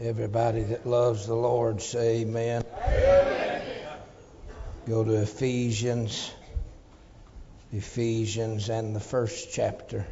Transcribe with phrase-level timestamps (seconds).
[0.00, 2.62] Everybody that loves the Lord say amen.
[2.84, 3.62] amen.
[4.86, 6.30] Go to Ephesians.
[7.72, 10.06] Ephesians and the first chapter.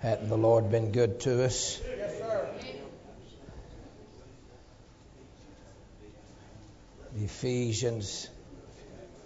[0.00, 1.80] Hadn't the Lord been good to us?
[1.96, 2.48] Yes, sir.
[7.16, 8.28] Ephesians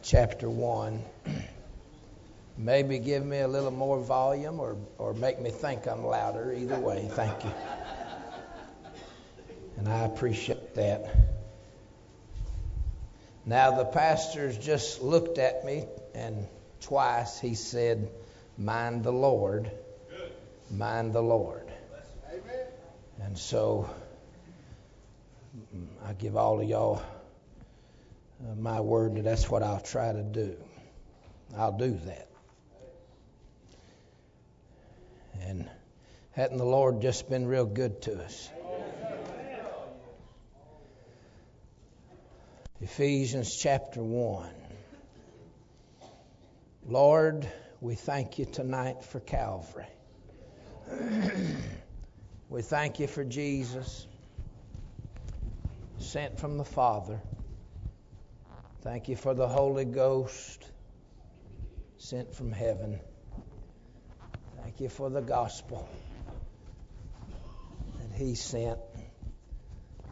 [0.04, 1.02] chapter 1.
[2.56, 6.54] Maybe give me a little more volume or, or make me think I'm louder.
[6.56, 7.50] Either way, thank you.
[9.84, 11.14] And I appreciate that.
[13.44, 15.84] Now, the pastor's just looked at me,
[16.14, 16.46] and
[16.80, 18.10] twice he said,
[18.56, 19.70] Mind the Lord.
[20.70, 21.70] Mind the Lord.
[22.30, 22.66] Amen.
[23.20, 23.90] And so
[26.02, 27.02] I give all of y'all
[28.40, 30.56] uh, my word that that's what I'll try to do.
[31.58, 32.28] I'll do that.
[35.42, 35.68] And
[36.32, 38.48] hadn't the Lord just been real good to us?
[42.84, 44.46] Ephesians chapter 1.
[46.86, 47.48] Lord,
[47.80, 49.86] we thank you tonight for Calvary.
[52.50, 54.06] we thank you for Jesus,
[55.96, 57.22] sent from the Father.
[58.82, 60.62] Thank you for the Holy Ghost,
[61.96, 63.00] sent from heaven.
[64.62, 65.88] Thank you for the gospel
[67.98, 68.78] that He sent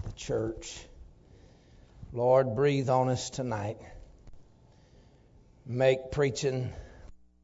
[0.07, 0.86] the church.
[2.15, 3.79] Lord, breathe on us tonight.
[5.65, 6.71] Make preaching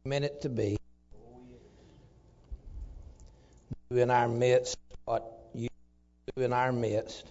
[0.04, 0.76] minute to be
[3.90, 5.68] Do in our midst what you
[6.36, 7.26] do in our midst.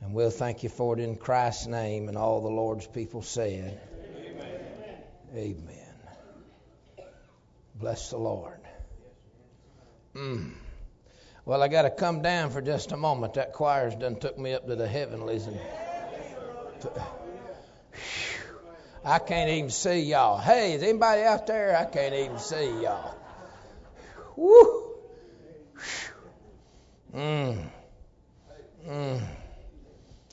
[0.00, 2.08] And we'll thank you for it in Christ's name.
[2.08, 3.78] And all the Lord's people said,
[4.16, 4.96] Amen.
[5.36, 7.06] Amen.
[7.74, 8.60] Bless the Lord.
[10.14, 10.52] Mm.
[11.44, 13.34] Well, I got to come down for just a moment.
[13.34, 15.60] That choir's done took me up to the heavenlies and.
[19.04, 20.38] I can't even see y'all.
[20.38, 21.76] Hey, is anybody out there?
[21.76, 23.14] I can't even see y'all.
[24.36, 24.94] Woo!
[27.14, 27.68] Mmm.
[28.86, 29.20] Mmm.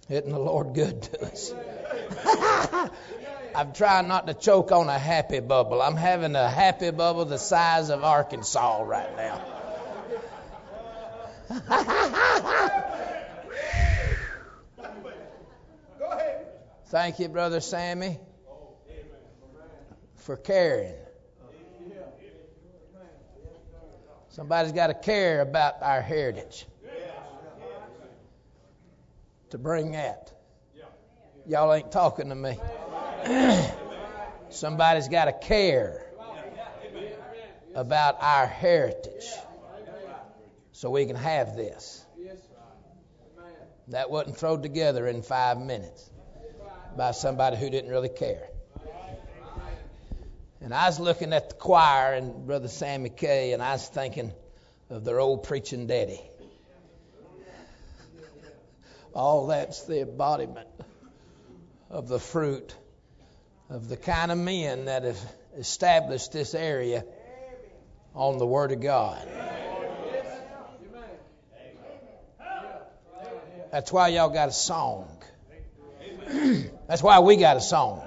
[0.10, 1.54] Isn't the Lord good to us?
[3.56, 5.82] I'm trying not to choke on a happy bubble.
[5.82, 9.42] I'm having a happy bubble the size of Arkansas right now.
[16.90, 18.18] Thank you, Brother Sammy,
[20.16, 20.94] for caring.
[24.30, 26.66] Somebody's got to care about our heritage.
[29.50, 30.32] To bring that.
[31.46, 32.58] Y'all ain't talking to me.
[34.50, 36.06] Somebody's got to care
[37.76, 39.26] about our heritage
[40.72, 42.06] so we can have this.
[43.90, 46.10] That wasn't thrown together in five minutes
[46.98, 48.50] by somebody who didn't really care.
[50.60, 54.34] And I was looking at the choir and Brother Sammy Kay, and I was thinking
[54.90, 56.20] of their old preaching daddy.
[59.14, 60.68] All that's the embodiment
[61.90, 62.76] of the fruit
[63.70, 65.20] of the kind of men that have
[65.58, 67.06] established this area
[68.14, 69.28] on the Word of God.
[73.72, 75.17] That's why y'all got a song.
[76.88, 78.06] That's why we got a song.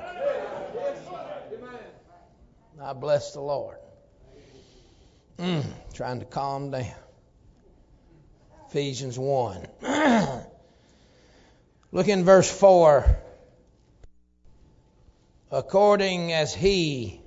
[2.82, 3.76] I bless the Lord.
[5.38, 5.64] Mm,
[5.94, 6.86] trying to calm down.
[8.68, 9.66] Ephesians 1.
[11.92, 13.18] Look in verse 4.
[15.50, 17.20] According as he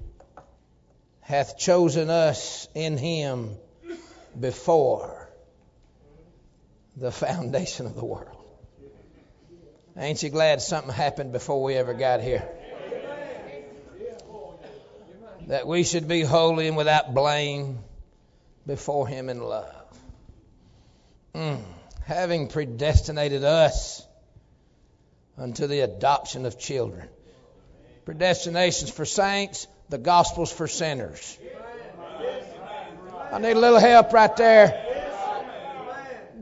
[1.22, 3.56] hath chosen us in him
[4.40, 5.30] before
[6.96, 8.43] the foundation of the world.
[9.96, 12.48] Ain't you glad something happened before we ever got here?
[15.48, 17.80] That we should be holy and without blame
[18.66, 20.00] before Him in love.
[21.36, 21.62] Mm.
[22.06, 24.06] Having predestinated us
[25.38, 27.07] unto the adoption of children.
[28.06, 31.38] Predestination's for saints, the gospel's for sinners.
[33.31, 34.93] I need a little help right there.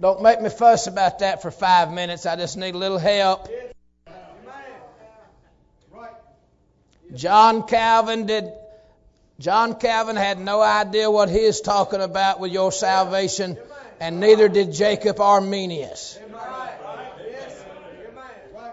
[0.02, 2.26] Don't make me fuss about that for five minutes.
[2.26, 3.48] I just need a little help.
[7.14, 8.52] John Calvin did.
[9.38, 13.58] John Calvin had no idea what he is talking about with your salvation,
[14.00, 16.18] and neither did Jacob Arminius.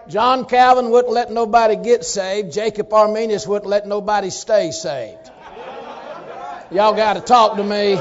[0.09, 2.55] John Calvin wouldn't let nobody get saved.
[2.55, 5.31] Jacob Arminius wouldn't let nobody stay saved.
[6.71, 8.01] Y'all got to talk to me.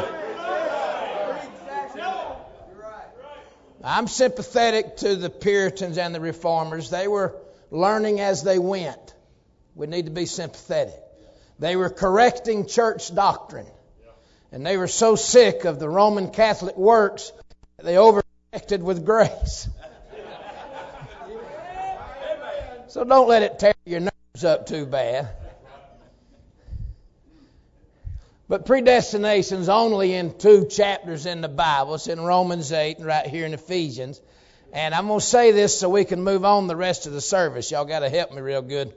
[3.87, 6.89] I'm sympathetic to the Puritans and the Reformers.
[6.89, 7.35] They were
[7.71, 9.15] learning as they went.
[9.75, 10.99] We need to be sympathetic.
[11.59, 13.67] They were correcting church doctrine.
[14.51, 17.31] And they were so sick of the Roman Catholic works
[17.77, 19.69] that they overcorrected with grace.
[22.89, 25.27] So don't let it tear your nerves up too bad.
[28.49, 31.95] But predestination's only in two chapters in the Bible.
[31.95, 34.21] It's in Romans 8 and right here in Ephesians.
[34.71, 37.19] And I'm going to say this so we can move on the rest of the
[37.19, 37.71] service.
[37.71, 38.93] Y'all got to help me real good.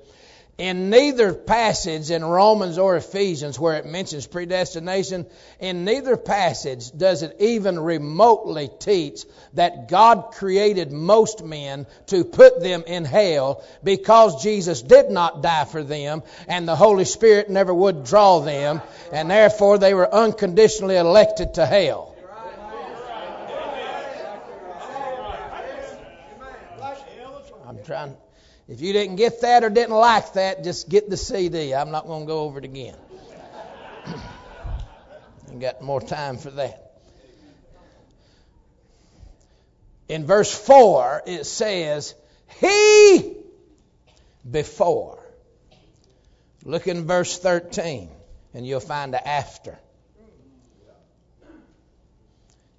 [0.60, 5.24] In neither passage in Romans or Ephesians where it mentions predestination,
[5.58, 9.22] in neither passage does it even remotely teach
[9.54, 15.64] that God created most men to put them in hell because Jesus did not die
[15.64, 18.82] for them and the Holy Spirit never would draw them
[19.14, 22.14] and therefore they were unconditionally elected to hell.
[27.66, 28.14] I'm trying
[28.70, 31.74] if you didn't get that or didn't like that, just get the CD.
[31.74, 32.94] I'm not going to go over it again.
[35.50, 36.92] Ain't got more time for that.
[40.08, 42.14] In verse 4, it says,
[42.60, 43.34] He
[44.48, 45.18] before.
[46.64, 48.08] Look in verse 13,
[48.54, 49.76] and you'll find the after.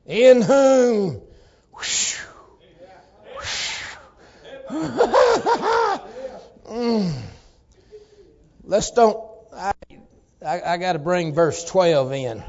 [0.06, 1.22] In whom,
[1.74, 2.18] whoosh,
[6.66, 7.12] mm.
[8.64, 9.18] Let's don't.
[9.54, 9.74] I,
[10.46, 12.44] I, I got to bring verse 12 in.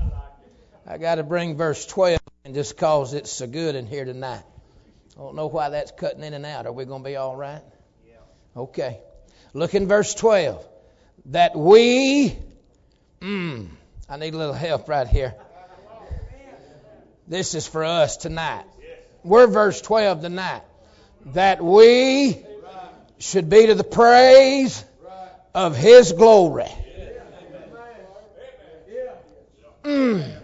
[0.87, 4.43] I got to bring verse 12 in just because it's so good in here tonight.
[5.17, 6.67] I don't know why that's cutting in and out.
[6.67, 7.63] Are we going to be all right?
[8.57, 9.01] Okay.
[9.55, 10.65] Look in verse 12.
[11.27, 12.37] That we.
[13.21, 13.69] Mm,
[14.09, 15.35] I need a little help right here.
[17.27, 18.65] This is for us tonight.
[19.25, 20.63] We're verse 12 tonight
[21.27, 22.45] that we
[23.19, 24.85] should be to the praise
[25.55, 26.71] of His glory.
[29.85, 30.43] Mm.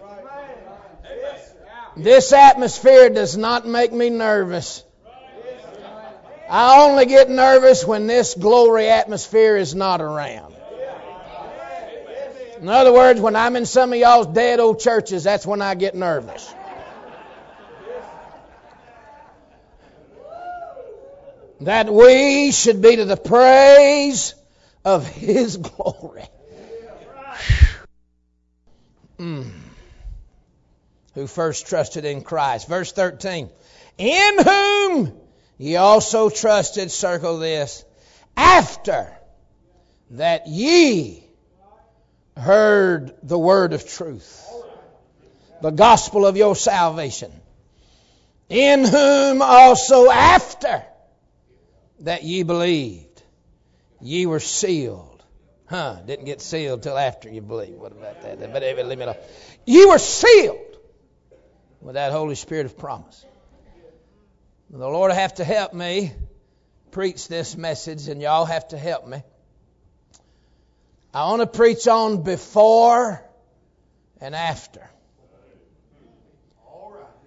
[1.97, 4.83] This atmosphere does not make me nervous.
[6.49, 10.55] I only get nervous when this glory atmosphere is not around.
[12.59, 15.75] In other words, when I'm in some of y'all's dead old churches, that's when I
[15.75, 16.53] get nervous.
[21.61, 24.35] That we should be to the praise
[24.85, 26.25] of His glory.
[29.17, 29.51] Mm.
[31.15, 32.67] Who first trusted in Christ.
[32.67, 33.49] Verse 13.
[33.97, 35.13] In whom
[35.57, 37.83] ye also trusted, circle this,
[38.37, 39.11] after
[40.11, 41.23] that ye
[42.37, 44.47] heard the word of truth,
[45.61, 47.31] the gospel of your salvation.
[48.47, 50.83] In whom also after
[52.01, 53.23] that ye believed,
[54.01, 55.23] ye were sealed.
[55.67, 57.79] Huh, didn't get sealed till after you believed.
[57.79, 58.39] What about that?
[58.51, 59.15] But leave it alone.
[59.65, 60.77] Ye were sealed
[61.81, 63.25] with that Holy Spirit of promise.
[64.71, 66.11] The Lord have to help me
[66.91, 69.21] preach this message, and y'all have to help me.
[71.13, 73.23] I want to preach on before
[74.21, 74.87] and after.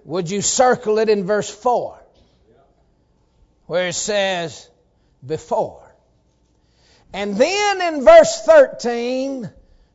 [0.04, 2.01] Would you circle it in verse 4?
[3.72, 4.68] Where it says
[5.26, 5.80] before.
[7.14, 9.50] And then in verse 13,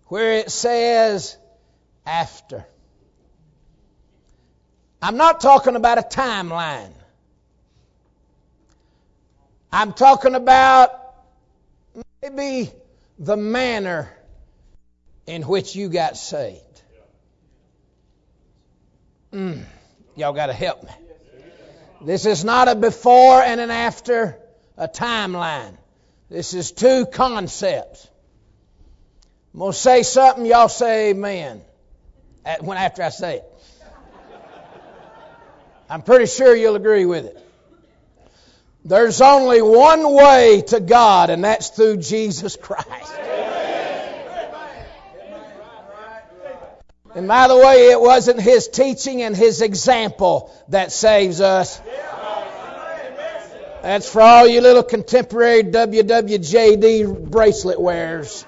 [0.08, 1.38] where it says
[2.04, 2.66] after.
[5.00, 6.92] I'm not talking about a timeline.
[9.72, 10.90] I'm talking about
[12.24, 12.72] maybe
[13.20, 14.12] the manner
[15.28, 16.82] in which you got saved.
[19.32, 19.66] Mm,
[20.16, 21.07] y'all got to help me.
[22.02, 24.38] This is not a before and an after,
[24.78, 25.78] a timeline.
[26.30, 28.08] This is two concepts.
[29.54, 31.62] I'm going to say something, y'all say amen
[32.62, 33.54] when after I say it.
[35.90, 37.44] I'm pretty sure you'll agree with it.
[38.86, 43.14] There's only one way to God, and that's through Jesus Christ.
[47.18, 51.82] And by the way, it wasn't his teaching and his example that saves us.
[53.82, 58.46] That's for all you little contemporary WWJD bracelet wearers.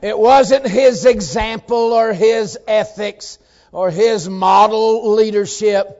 [0.00, 3.38] It wasn't his example or his ethics
[3.72, 5.98] or his model leadership.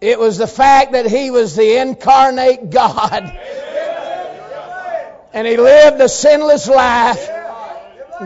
[0.00, 3.38] It was the fact that he was the incarnate God
[5.32, 7.26] and he lived a sinless life,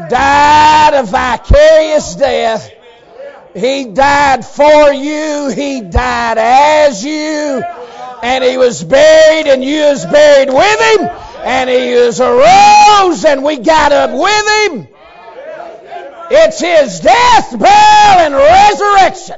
[0.09, 2.71] died a vicarious death,
[3.55, 5.49] He died for you.
[5.49, 7.63] He died as you.
[8.23, 11.09] And he was buried and you was buried with him.
[11.45, 14.89] And he was arose and we got up with him.
[16.31, 19.37] It's his death, burial, and resurrection.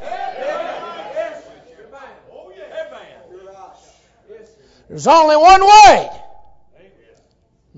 [4.88, 6.25] There's only one way.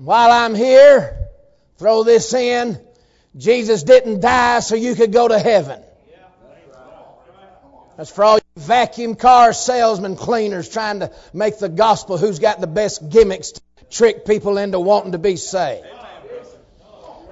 [0.01, 1.27] While I'm here,
[1.77, 2.79] throw this in.
[3.35, 5.81] Jesus didn't die so you could go to heaven.
[7.97, 12.61] That's for all you vacuum car salesmen, cleaners trying to make the gospel who's got
[12.61, 15.85] the best gimmicks to trick people into wanting to be saved.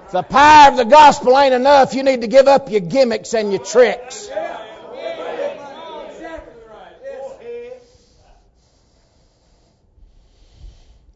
[0.04, 3.32] If the power of the gospel ain't enough, you need to give up your gimmicks
[3.32, 4.28] and your tricks.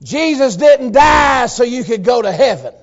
[0.03, 2.75] Jesus didn't die so you could go to heaven.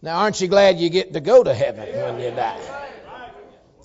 [0.00, 2.60] Now, aren't you glad you get to go to heaven when you die?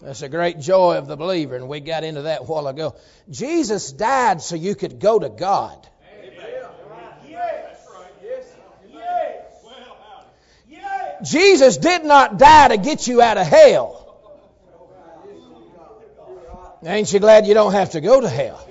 [0.02, 2.96] That's a great joy of the believer, and we got into that a while ago.
[3.30, 5.88] Jesus died so you could go to God.
[11.22, 13.96] Jesus did not die to get you out of hell.
[16.86, 18.66] Ain't you glad you don't have to go to hell?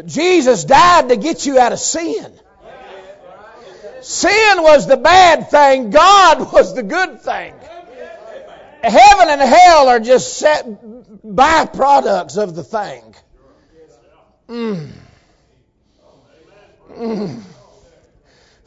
[0.00, 2.32] But Jesus died to get you out of sin.
[4.00, 7.52] Sin was the bad thing, God was the good thing.
[8.82, 10.64] Heaven and hell are just set
[11.22, 13.14] byproducts of the thing.
[14.48, 14.90] Mm.
[16.92, 17.42] Mm.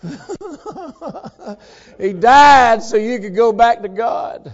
[2.00, 4.54] he died so you could go back to God.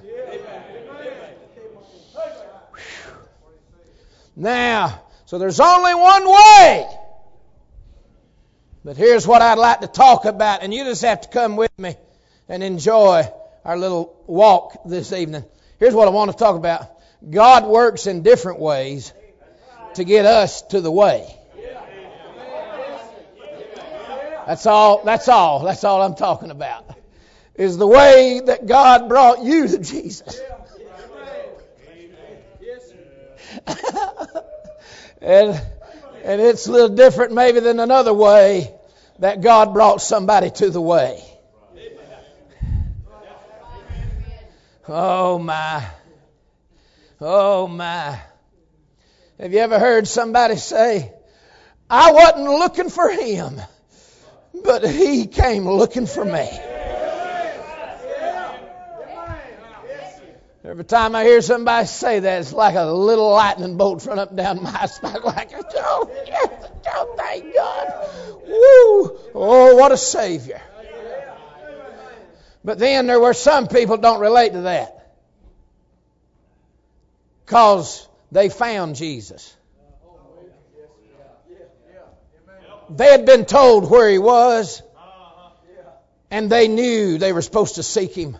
[4.38, 6.88] Now, so there's only one way.
[8.84, 11.70] But here's what I'd like to talk about, and you just have to come with
[11.78, 11.96] me
[12.48, 13.30] and enjoy
[13.64, 15.44] our little walk this evening.
[15.78, 16.90] Here's what I want to talk about.
[17.30, 19.14] God works in different ways
[19.94, 21.32] to get us to the way.
[24.48, 26.90] That's all, that's all, that's all I'm talking about.
[27.54, 30.42] Is the way that God brought you to Jesus.
[35.22, 35.62] And,
[36.24, 38.74] and it's a little different maybe than another way
[39.20, 41.24] that God brought somebody to the way.
[44.88, 45.86] Oh my.
[47.22, 48.20] Oh my.
[49.40, 51.14] Have you ever heard somebody say,
[51.90, 53.62] I wasn't looking for him,
[54.64, 56.50] but he came looking for me?
[60.70, 64.36] Every time I hear somebody say that, it's like a little lightning bolt run up
[64.36, 65.20] down my spine.
[65.24, 67.88] Like, oh, yes, oh, thank God.
[68.46, 69.20] Woo!
[69.34, 70.62] Oh, what a Savior.
[72.64, 75.12] But then there were some people don't relate to that.
[77.48, 79.56] Because they found Jesus.
[82.92, 84.84] They had been told where he was.
[86.30, 88.38] And they knew they were supposed to seek him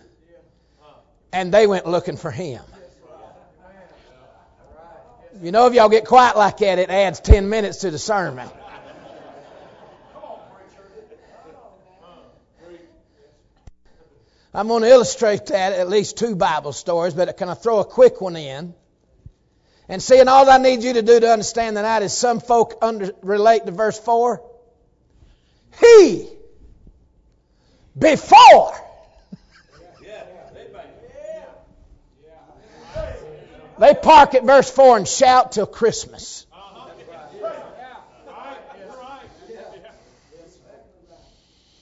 [1.32, 2.62] and they went looking for him.
[5.42, 8.48] You know, if y'all get quiet like that, it adds 10 minutes to the sermon.
[14.52, 17.84] I'm going to illustrate that at least two Bible stories, but can I throw a
[17.84, 18.74] quick one in?
[19.88, 23.12] And seeing all I need you to do to understand tonight is some folk under,
[23.22, 24.42] relate to verse 4.
[25.80, 26.28] He,
[27.96, 28.74] before
[33.80, 36.46] They park at verse 4 and shout till Christmas.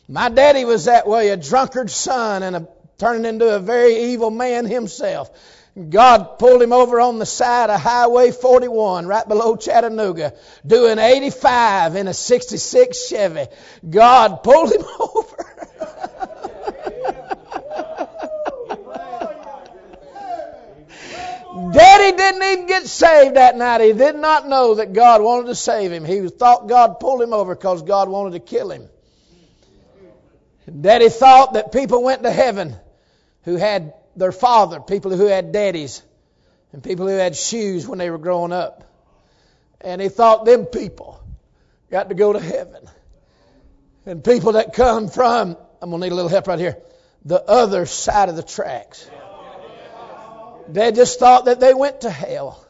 [0.08, 4.30] My daddy was that way, a drunkard son and a, turning into a very evil
[4.30, 5.28] man himself.
[5.90, 11.96] God pulled him over on the side of Highway 41 right below Chattanooga, doing 85
[11.96, 13.46] in a 66 Chevy.
[13.88, 15.67] God pulled him over.
[21.78, 23.80] Daddy didn't even get saved that night.
[23.80, 26.04] He did not know that God wanted to save him.
[26.04, 28.88] He thought God pulled him over because God wanted to kill him.
[30.80, 32.76] Daddy thought that people went to heaven
[33.44, 36.02] who had their father, people who had daddies,
[36.72, 38.84] and people who had shoes when they were growing up.
[39.80, 41.22] And he thought them people
[41.90, 42.88] got to go to heaven.
[44.04, 46.76] And people that come from, I'm going to need a little help right here,
[47.24, 49.08] the other side of the tracks.
[50.68, 52.64] They just thought that they went to hell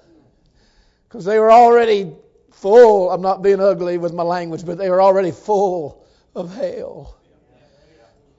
[1.09, 2.13] because they were already
[2.53, 3.11] full.
[3.11, 7.17] I'm not being ugly with my language, but they were already full of hell.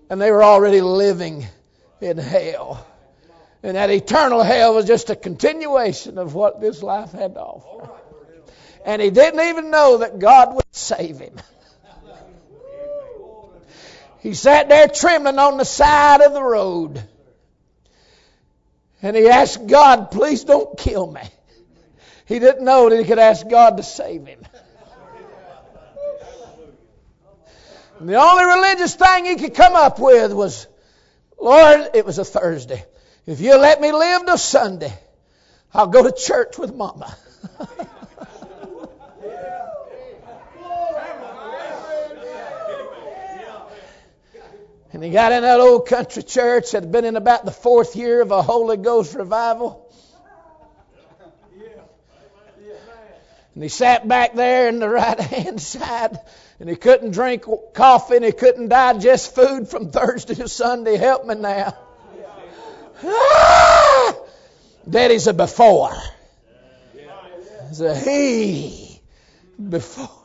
[0.10, 1.46] And they were already living
[2.00, 2.86] in hell.
[3.62, 7.92] And that eternal hell was just a continuation of what this life had to offer.
[8.86, 11.36] And he didn't even know that God would save him.
[14.20, 17.04] He sat there trembling on the side of the road.
[19.02, 21.22] And he asked God, please don't kill me.
[22.26, 24.46] He didn't know that he could ask God to save him.
[28.00, 30.68] And the only religious thing he could come up with was,
[31.40, 32.86] Lord, it was a Thursday.
[33.26, 34.94] If you let me live till Sunday,
[35.74, 37.16] I'll go to church with Mama.
[44.92, 47.96] and he got in that old country church that had been in about the fourth
[47.96, 49.86] year of a Holy Ghost revival.
[53.54, 56.18] And he sat back there in the right hand side
[56.60, 57.44] and he couldn't drink
[57.74, 60.98] coffee and he couldn't digest food from Thursday to Sunday.
[60.98, 61.78] Help me now.
[63.04, 64.16] Ah!
[64.90, 65.96] Daddy's a before.
[67.70, 69.02] It's a he
[69.58, 70.19] before.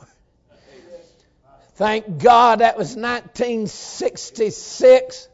[1.76, 5.28] Thank God that was 1966.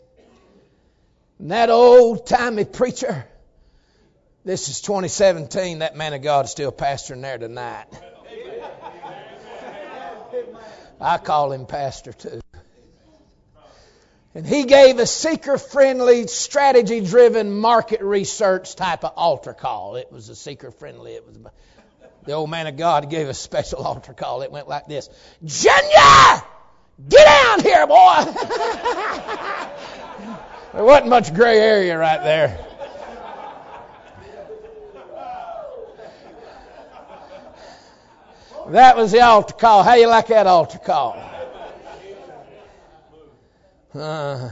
[1.38, 3.26] And that old timey preacher,
[4.44, 7.86] this is 2017, that man of God is still pastoring there tonight.
[11.00, 12.40] I call him pastor too.
[14.34, 19.96] And he gave a seeker friendly, strategy driven, market research type of altar call.
[19.96, 21.14] It was a seeker friendly.
[21.14, 21.36] It was
[22.24, 24.42] the old man of God gave a special altar call.
[24.42, 25.08] It went like this
[25.44, 26.42] Junior!
[27.08, 28.24] Get down here, boy!
[30.74, 32.66] there wasn't much gray area right there.
[38.68, 39.82] That was the altar call.
[39.82, 41.20] How you like that altar call?
[43.92, 44.50] Uh,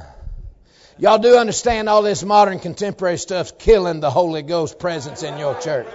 [0.99, 5.57] y'all do understand all this modern contemporary stuff's killing the Holy Ghost presence in your
[5.61, 5.87] church.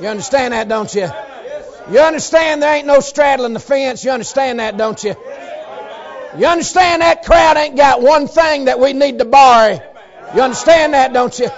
[0.00, 1.08] You understand that, don't you?
[1.90, 4.04] You understand there ain't no straddling the fence.
[4.04, 5.14] You understand that, don't you?
[6.38, 9.78] You understand that crowd ain't got one thing that we need to borrow.
[10.34, 11.48] You understand that, don't you?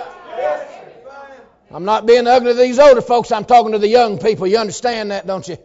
[1.70, 3.32] I'm not being ugly to these older folks.
[3.32, 4.46] I'm talking to the young people.
[4.46, 5.58] You understand that, don't you?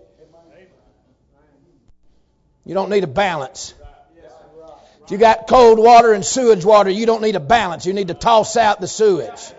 [2.66, 3.74] You don't need a balance.
[5.06, 7.86] If you got cold water and sewage water, you don't need a balance.
[7.86, 9.54] You need to toss out the sewage.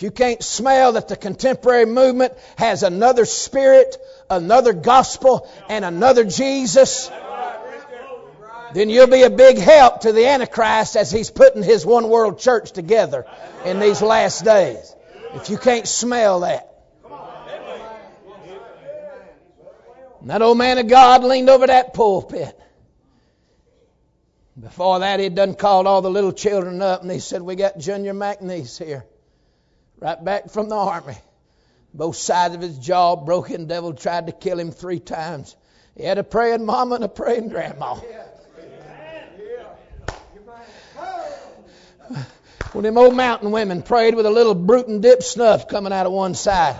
[0.00, 3.98] If you can't smell that the contemporary movement has another spirit,
[4.30, 7.10] another gospel, and another Jesus,
[8.72, 12.38] then you'll be a big help to the Antichrist as he's putting his one world
[12.38, 13.26] church together
[13.66, 14.96] in these last days.
[15.34, 16.72] If you can't smell that.
[20.22, 22.58] And that old man of God leaned over that pulpit.
[24.58, 27.78] Before that, he'd done called all the little children up and he said, We got
[27.78, 29.04] Junior McNeese here,
[30.00, 31.16] right back from the army.
[31.92, 33.66] Both sides of his jaw broken.
[33.66, 35.56] Devil tried to kill him three times.
[35.96, 37.96] He had a praying mama and a praying grandma.
[42.72, 46.12] When them old mountain women prayed with a little Bruton dip snuff coming out of
[46.12, 46.76] one side.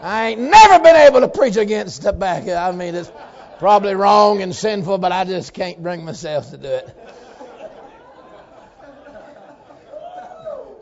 [0.00, 2.54] I ain't never been able to preach against tobacco.
[2.54, 3.12] I mean, it's
[3.58, 6.96] probably wrong and sinful, but I just can't bring myself to do it.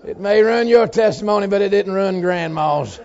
[0.05, 2.99] It may ruin your testimony, but it didn't ruin grandma's.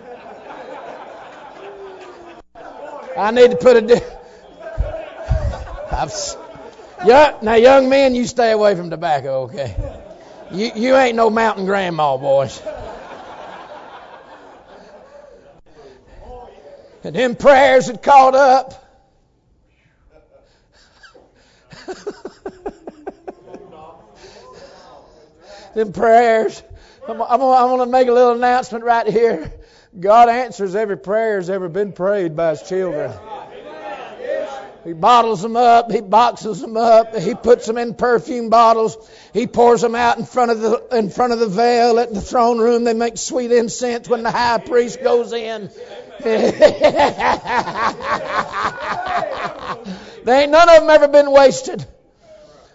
[3.16, 3.82] I need to put a.
[3.82, 4.02] Di-
[5.92, 6.12] I've,
[7.06, 9.76] yeah, now young men, you stay away from tobacco, okay?
[10.52, 12.60] You you ain't no mountain grandma, boys.
[17.04, 18.74] And them prayers had caught up.
[25.76, 26.64] them prayers.
[27.08, 29.52] I'm, I'm, I'm going to make a little announcement right here.
[29.98, 33.12] God answers every prayer that's ever been prayed by His children.
[34.88, 35.92] He bottles them up.
[35.92, 37.14] He boxes them up.
[37.14, 38.98] He puts them in perfume bottles.
[39.34, 42.22] He pours them out in front of the in front of the veil at the
[42.22, 42.86] throne room.
[42.86, 45.70] They make sweet incense when the high priest goes in.
[46.24, 46.44] they
[50.26, 51.86] ain't none of them ever been wasted.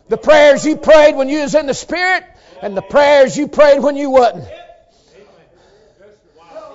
[0.09, 2.25] The prayers you prayed when you was in the Spirit,
[2.63, 4.49] and the prayers you prayed when you wasn't.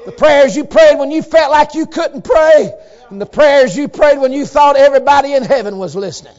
[0.06, 2.74] The prayers you prayed when you felt like you couldn't pray,
[3.10, 6.36] and the prayers you prayed when you thought everybody in heaven was listening.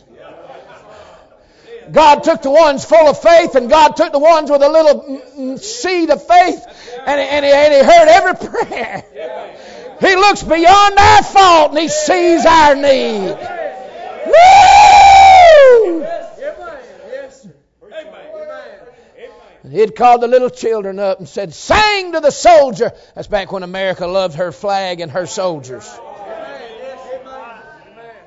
[1.91, 5.03] God took the ones full of faith, and God took the ones with a little
[5.03, 6.67] mm, mm, seed of faith,
[7.07, 9.05] and, and, he, and he heard every prayer.
[10.01, 13.37] He looks beyond our fault and He sees our need.
[14.27, 16.05] Woo!
[19.71, 22.93] He'd called the little children up and said, Sing to the soldier.
[23.15, 25.85] That's back when America loved her flag and her soldiers.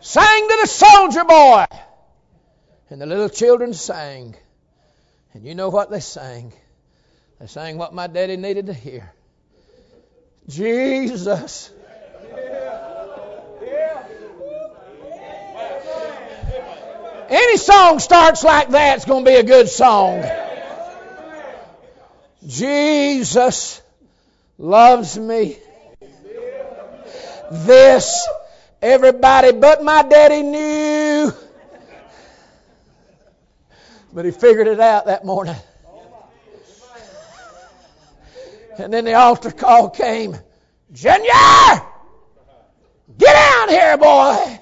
[0.02, 1.66] Sang to the soldier boy.
[2.90, 4.36] And the little children sang.
[5.34, 6.52] And you know what they sang?
[7.40, 9.14] They sang what my daddy needed to hear.
[10.48, 11.72] Jesus.
[17.30, 20.22] Any song starts like that, it's going to be a good song.
[22.52, 23.82] Jesus
[24.58, 25.58] loves me.
[27.50, 28.28] This
[28.82, 31.34] everybody but my daddy knew.
[34.14, 35.56] But he figured it out that morning.
[38.78, 40.36] And then the altar call came.
[40.92, 41.82] Junior!
[43.18, 44.60] Get down here, boy!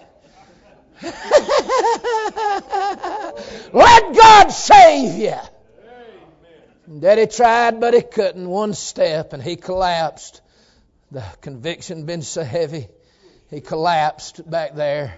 [3.74, 5.34] Let God save you.
[6.98, 8.50] Daddy tried, but he couldn't.
[8.50, 10.42] One step, and he collapsed.
[11.12, 12.88] The conviction been so heavy,
[13.50, 15.18] he collapsed back there.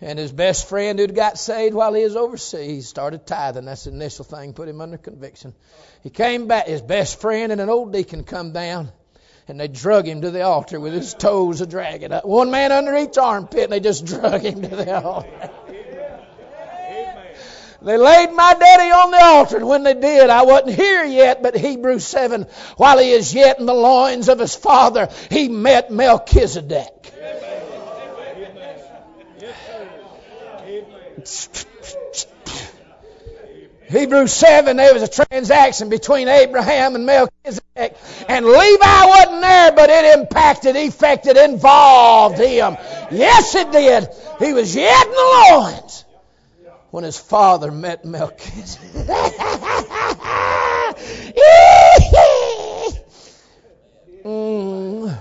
[0.00, 3.66] And his best friend who'd got saved while he was overseas started tithing.
[3.66, 5.54] That's the initial thing, put him under conviction.
[6.02, 8.90] He came back, his best friend and an old deacon come down,
[9.46, 12.10] and they drug him to the altar with his toes a dragging.
[12.10, 15.50] One man under each armpit, and they just drug him to the altar.
[17.84, 21.42] They laid my daddy on the altar, and when they did, I wasn't here yet,
[21.42, 25.90] but Hebrews 7, while he is yet in the loins of his father, he met
[25.90, 27.12] Melchizedek.
[33.88, 37.96] Hebrews 7, there was a transaction between Abraham and Melchizedek.
[38.28, 42.76] And Levi wasn't there, but it impacted, affected, involved him.
[43.10, 44.08] Yes, it did.
[44.38, 46.01] He was yet in the loins
[46.92, 49.08] when his father met Melchizedek.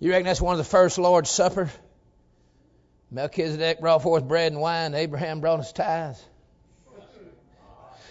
[0.00, 1.72] You reckon that's one of the first Lord's Supper?
[3.10, 4.94] Melchizedek brought forth bread and wine.
[4.94, 6.24] Abraham brought his tithes.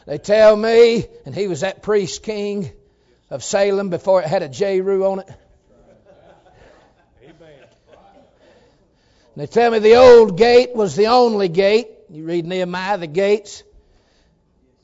[0.05, 2.69] They tell me, and he was that priest king
[3.29, 5.29] of Salem before it had a Jeru on it.
[9.37, 11.89] And they tell me the old gate was the only gate.
[12.09, 13.61] You read Nehemiah, the gates.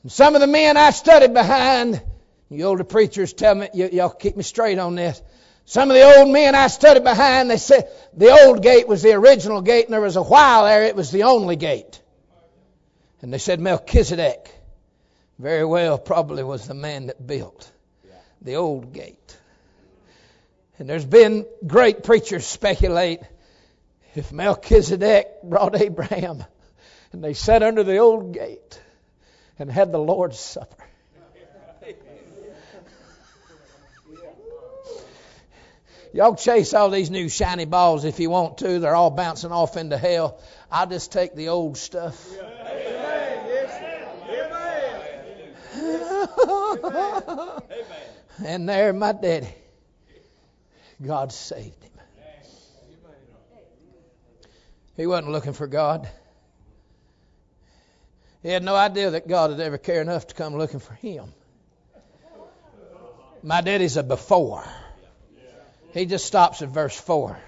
[0.04, 2.00] And some of the men I studied behind,
[2.50, 5.20] you older preachers tell me, y- y'all keep me straight on this.
[5.64, 9.14] Some of the old men I studied behind, they said the old gate was the
[9.14, 12.00] original gate, and there was a while there it was the only gate.
[13.22, 14.54] And they said Melchizedek
[15.36, 17.72] very well probably was the man that built
[18.40, 19.36] the old gate.
[20.78, 23.18] And there's been great preachers speculate
[24.14, 26.44] if Melchizedek brought Abraham
[27.12, 28.80] and they sat under the old gate
[29.58, 30.84] and had the Lord's Supper.
[36.12, 38.78] Y'all chase all these new shiny balls if you want to.
[38.78, 40.40] They're all bouncing off into hell.
[40.70, 42.24] I'll just take the old stuff.
[48.44, 49.52] and there, my daddy.
[51.04, 51.93] God saved him.
[54.96, 56.08] He wasn't looking for God.
[58.42, 61.32] He had no idea that God would ever care enough to come looking for him.
[63.42, 64.64] My daddy's a before.
[65.92, 67.38] He just stops at verse 4.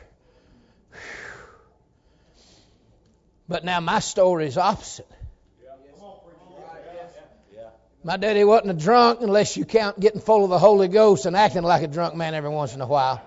[3.48, 5.06] But now my story is opposite.
[8.02, 11.36] My daddy wasn't a drunk unless you count getting full of the Holy Ghost and
[11.36, 13.20] acting like a drunk man every once in a while.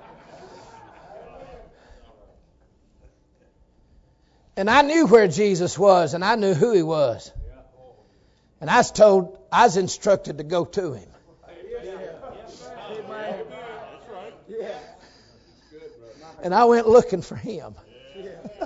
[4.60, 7.32] And I knew where Jesus was, and I knew who he was.
[8.60, 11.08] And I was told, I was instructed to go to him.
[16.44, 17.74] And I went looking for him.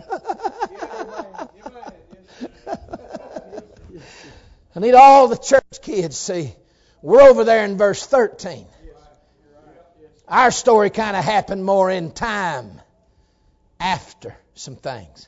[4.76, 6.56] I need all the church kids see.
[7.04, 8.66] We're over there in verse 13.
[10.28, 12.82] Our story kind of happened more in time
[13.80, 15.28] after some things.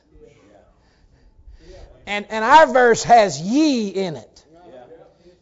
[2.06, 4.44] And, and our verse has ye in it.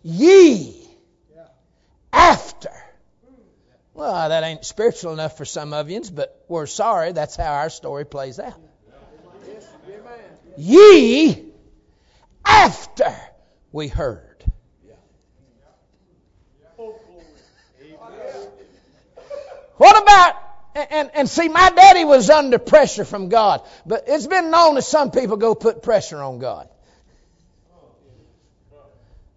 [0.03, 0.89] Ye.
[2.13, 2.71] After.
[3.93, 7.13] Well, that ain't spiritual enough for some of you, but we're sorry.
[7.13, 8.61] That's how our story plays out.
[10.57, 11.45] Ye.
[12.45, 13.15] After
[13.73, 14.45] we heard.
[19.77, 20.44] What about
[20.75, 23.63] and, and see, my daddy was under pressure from God.
[23.87, 26.69] But it's been known that some people go put pressure on God.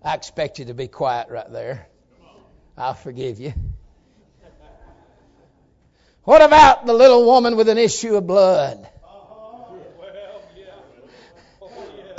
[0.03, 1.87] I expect you to be quiet right there.
[2.77, 3.53] I'll forgive you.
[6.23, 8.87] What about the little woman with an issue of blood?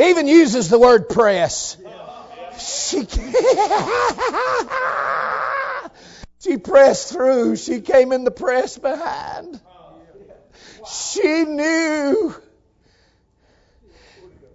[0.00, 1.76] Even uses the word press.
[2.58, 2.98] She,
[6.40, 7.56] she pressed through.
[7.56, 9.60] She came in the press behind.
[10.90, 12.34] She knew.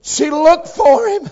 [0.01, 1.29] She looked for him.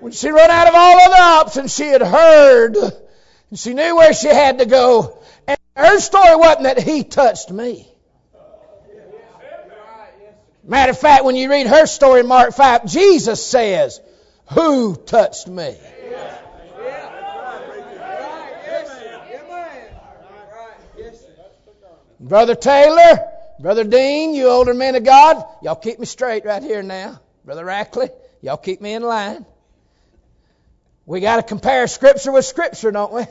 [0.00, 2.76] When she run out of all other options, she had heard.
[2.76, 5.18] And she knew where she had to go.
[5.46, 7.88] And her story wasn't that he touched me.
[10.66, 14.00] Matter of fact, when you read her story in Mark 5, Jesus says,
[14.52, 15.76] Who touched me?
[22.20, 26.82] Brother Taylor, Brother Dean, you older men of God, y'all keep me straight right here
[26.82, 27.20] now.
[27.44, 29.44] Brother Rackley, y'all keep me in line.
[31.06, 33.24] We got to compare Scripture with Scripture, don't we?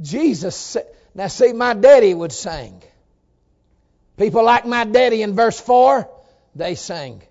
[0.00, 2.82] Jesus said, now see, my daddy would sing.
[4.18, 6.08] People like my daddy in verse 4,
[6.54, 7.22] they sing.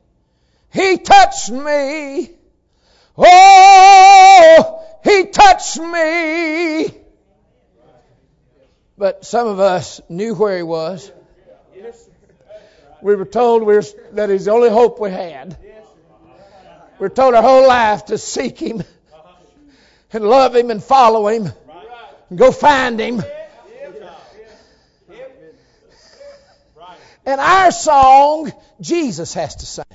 [0.71, 2.31] He touched me.
[3.17, 7.04] Oh, he touched me.
[8.97, 11.11] But some of us knew where he was.
[13.01, 15.57] We were told we were, that he's the only hope we had.
[16.99, 18.83] We were told our whole life to seek him
[20.13, 21.51] and love him and follow him
[22.29, 23.21] and go find him.
[27.25, 29.85] And our song, Jesus has to sing.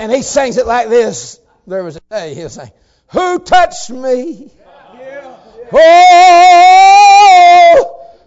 [0.00, 1.38] And he sings it like this.
[1.66, 2.72] There was a day he'll sing,
[3.12, 4.50] Who touched me?
[5.74, 7.32] Oh,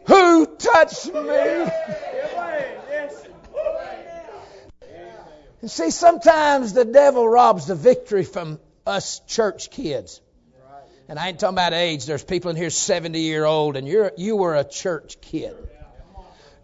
[0.07, 1.71] who touched me?
[5.61, 10.21] And see, sometimes the devil robs the victory from us church kids.
[11.07, 12.05] And I ain't talking about age.
[12.05, 15.55] There's people in here 70 year old, and you're you were a church kid.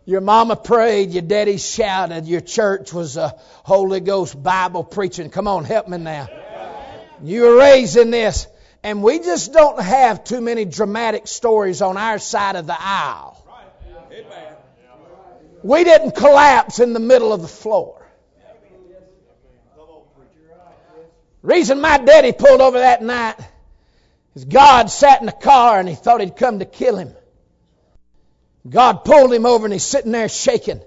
[0.05, 5.29] Your mama prayed, your daddy shouted, your church was a Holy Ghost Bible preaching.
[5.29, 6.27] Come on, help me now.
[7.23, 8.47] You were raised in this.
[8.83, 13.37] And we just don't have too many dramatic stories on our side of the aisle.
[15.63, 17.97] We didn't collapse in the middle of the floor.
[21.43, 23.35] Reason my daddy pulled over that night
[24.35, 27.13] is God sat in the car and he thought he'd come to kill him.
[28.67, 30.81] God pulled him over and he's sitting there shaking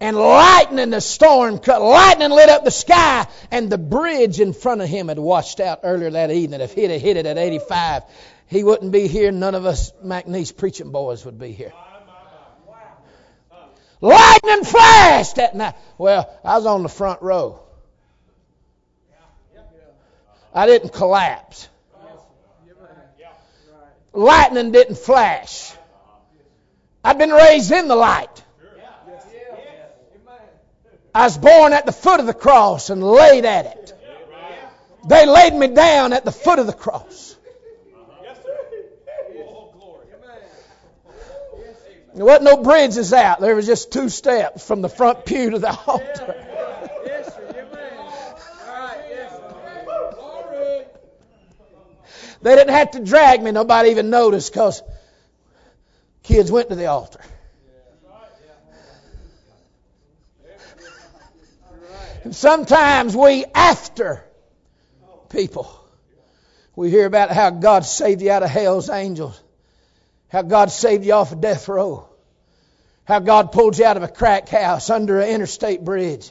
[0.00, 4.80] and lightning, the storm cut, lightning lit up the sky, and the bridge in front
[4.80, 6.62] of him had washed out earlier that evening.
[6.62, 8.04] If he'd have hit it at 85,
[8.46, 9.30] he wouldn't be here.
[9.30, 11.72] None of us McNeese preaching boys would be here.
[14.00, 15.74] Lightning flashed that night.
[15.98, 17.60] Well, I was on the front row.
[20.54, 21.68] I didn't collapse.
[24.12, 25.72] Lightning didn't flash.
[27.04, 28.44] I'd been raised in the light.
[31.14, 33.92] I was born at the foot of the cross and laid at it.
[35.08, 37.36] They laid me down at the foot of the cross.
[42.14, 43.40] There wasn't no bridges out.
[43.40, 46.46] There was just two steps from the front pew to the altar.
[52.42, 53.52] They didn't have to drag me.
[53.52, 54.82] Nobody even noticed because
[56.22, 57.20] kids went to the altar.
[62.22, 64.24] And sometimes we, after
[65.30, 65.74] people,
[66.76, 69.40] we hear about how God saved you out of hell's angels,
[70.28, 72.08] how God saved you off of death row,
[73.04, 76.30] how God pulled you out of a crack house under an interstate bridge.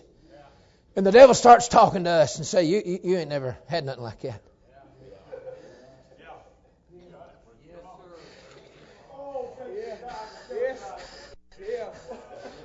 [0.96, 3.86] And the devil starts talking to us and say, you, you, you ain't never had
[3.86, 4.42] nothing like that.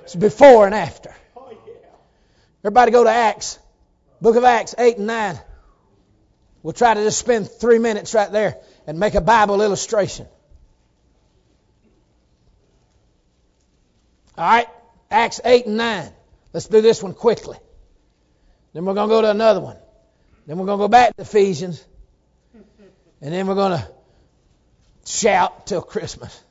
[0.03, 1.15] It's before and after.
[2.65, 3.59] Everybody go to Acts,
[4.19, 5.39] book of Acts 8 and 9.
[6.63, 10.25] We'll try to just spend three minutes right there and make a Bible illustration.
[14.35, 14.67] All right,
[15.11, 16.11] Acts 8 and 9.
[16.53, 17.55] Let's do this one quickly.
[18.73, 19.77] Then we're going to go to another one.
[20.47, 21.85] Then we're going to go back to Ephesians.
[23.21, 23.87] And then we're going to
[25.05, 26.43] shout till Christmas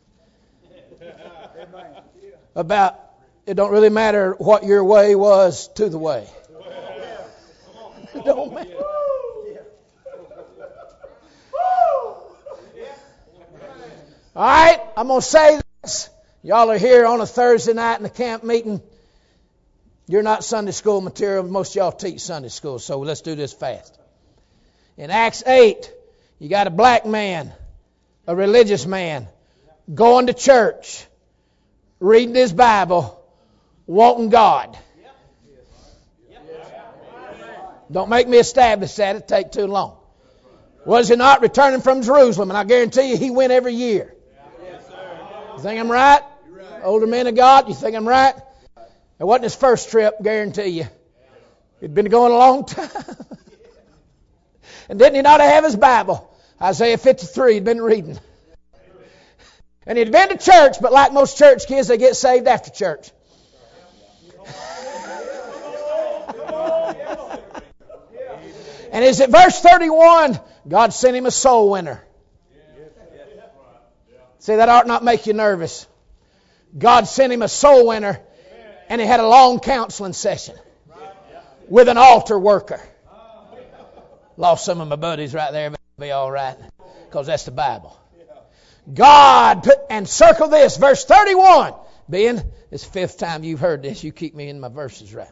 [2.55, 3.04] about
[3.47, 6.27] it don't really matter what your way was to the way.
[8.15, 8.71] it don't matter.
[14.37, 16.11] All right, I'm going to say this.
[16.43, 18.83] Y'all are here on a Thursday night in the camp meeting.
[20.09, 21.45] You're not Sunday school material.
[21.45, 23.97] Most y'all teach Sunday school, so let's do this fast.
[24.97, 25.89] In Acts 8,
[26.41, 27.53] you got a black man,
[28.27, 29.29] a religious man,
[29.93, 31.07] going to church,
[32.01, 33.24] reading his Bible,
[33.87, 34.79] wanting God.
[37.91, 39.17] Don't make me establish that.
[39.17, 39.97] It'd take too long.
[40.87, 42.51] Was he not returning from Jerusalem?
[42.51, 44.15] And I guarantee you he went every year.
[45.55, 46.23] You think I'm right?
[46.83, 48.35] Older men of God, you think I'm right?
[49.19, 50.87] It wasn't his first trip, guarantee you.
[51.81, 52.91] He'd been going a long time.
[54.89, 56.31] and didn't he not have his Bible?
[56.61, 58.19] Isaiah 53, he'd been reading.
[59.87, 63.11] And he'd been to church, but like most church kids, they get saved after church.
[68.95, 70.39] And is it verse 31?
[70.69, 72.05] God sent him a soul winner.
[74.39, 75.89] See, that ought not make you nervous.
[76.79, 78.21] God sent him a soul winner,
[78.89, 80.55] and he had a long counseling session
[81.69, 82.81] with an altar worker.
[84.37, 86.57] Lost some of my buddies right there, but it'll be all right
[87.07, 87.99] because that's the Bible.
[88.93, 91.75] God put, and circle this, verse 31.
[92.09, 94.05] Ben, it's fifth time you've heard this.
[94.05, 95.27] You keep me in my verses right.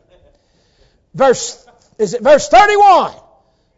[1.14, 1.64] Verse,
[1.98, 3.12] is it verse 31?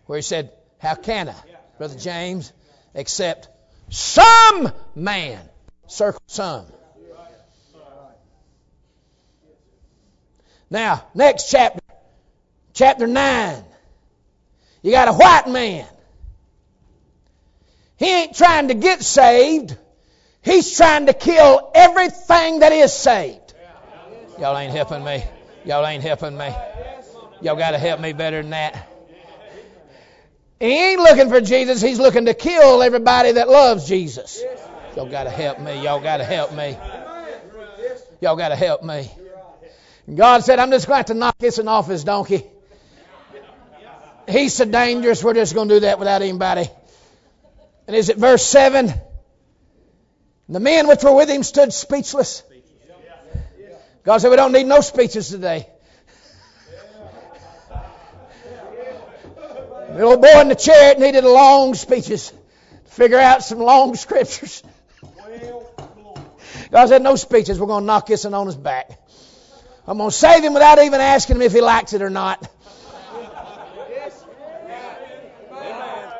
[0.06, 1.34] Where he said, How can I,
[1.78, 2.52] Brother James,
[2.94, 3.48] except
[3.88, 5.40] some man,
[5.86, 6.66] circle some.
[10.70, 11.80] Now, next chapter,
[12.72, 13.64] chapter 9.
[14.82, 15.86] You got a white man.
[17.96, 19.76] He ain't trying to get saved.
[20.42, 23.54] He's trying to kill everything that is saved.
[24.38, 25.24] Y'all ain't helping me.
[25.64, 26.52] Y'all ain't helping me.
[27.40, 28.93] Y'all got to help me better than that.
[30.60, 31.80] He ain't looking for Jesus.
[31.80, 34.42] He's looking to kill everybody that loves Jesus.
[34.96, 35.82] Y'all got to help me.
[35.82, 36.76] Y'all got to help me.
[38.20, 39.10] Y'all got to help me.
[40.12, 42.44] God said, I'm just going to to knock this one off his donkey.
[44.28, 46.68] He's so dangerous, we're just going to do that without anybody.
[47.86, 48.92] And is it verse 7?
[50.48, 52.42] The men which were with him stood speechless.
[54.04, 55.68] God said, We don't need no speeches today.
[59.94, 64.64] The old boy in the chariot needed long speeches to figure out some long scriptures.
[66.72, 67.60] God said, No speeches.
[67.60, 68.90] We're going to knock this one on his back.
[69.86, 72.44] I'm going to save him without even asking him if he likes it or not.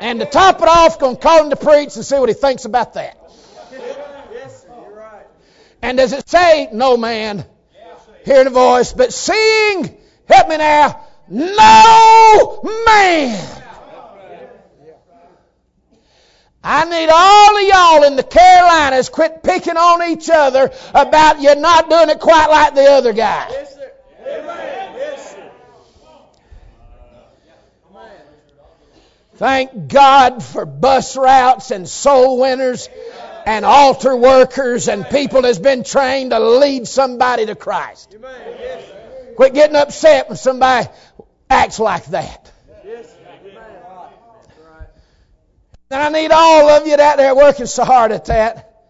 [0.01, 2.35] And to top it off, going to call him to preach and see what he
[2.35, 3.19] thinks about that.
[5.83, 7.45] And does it say, no man,
[8.25, 9.97] hearing a voice, but seeing,
[10.29, 13.64] help me now, no man.
[16.67, 21.55] I need all of y'all in the Carolinas quit picking on each other about you
[21.57, 23.49] not doing it quite like the other guy.
[23.51, 23.75] Yes,
[29.37, 32.89] Thank God for bus routes and soul winners
[33.45, 38.17] and altar workers and people that's been trained to lead somebody to Christ.
[39.37, 40.89] Quit getting upset when somebody
[41.51, 42.44] acts like that.
[45.95, 48.89] And I need all of you out there working so hard at that.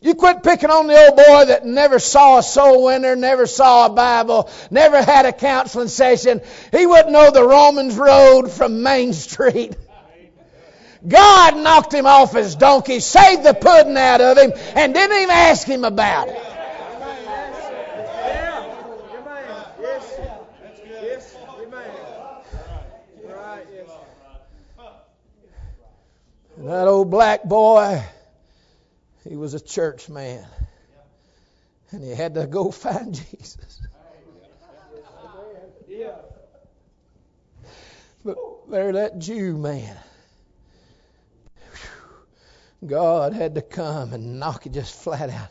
[0.00, 3.84] You quit picking on the old boy that never saw a soul winner, never saw
[3.84, 6.40] a Bible, never had a counseling session.
[6.72, 9.76] He wouldn't know the Romans Road from Main Street.
[11.06, 15.30] God knocked him off his donkey, saved the pudding out of him, and didn't even
[15.30, 16.53] ask him about it.
[26.64, 28.02] That old black boy
[29.28, 30.46] he was a church man.
[31.90, 33.82] And he had to go find Jesus.
[38.24, 38.38] But
[38.70, 39.94] there, that Jew man.
[42.86, 45.48] God had to come and knock it just flat out.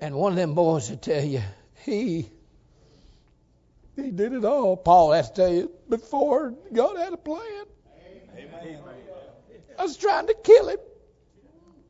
[0.00, 1.42] And one of them boys would tell you,
[1.84, 2.28] he
[3.94, 4.76] he did it all.
[4.76, 7.64] Paul has to tell you, before God had a plan.
[8.36, 8.78] Amen.
[9.78, 10.78] I was trying to kill him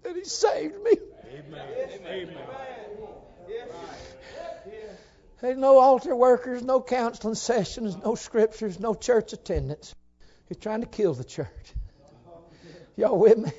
[0.04, 0.92] and He saved me.
[1.34, 1.66] Amen.
[2.06, 2.38] Amen.
[5.40, 9.94] There's no altar workers, no counseling sessions, no scriptures, no church attendance.
[10.48, 11.74] He's trying to kill the church.
[12.96, 13.50] Y'all with me?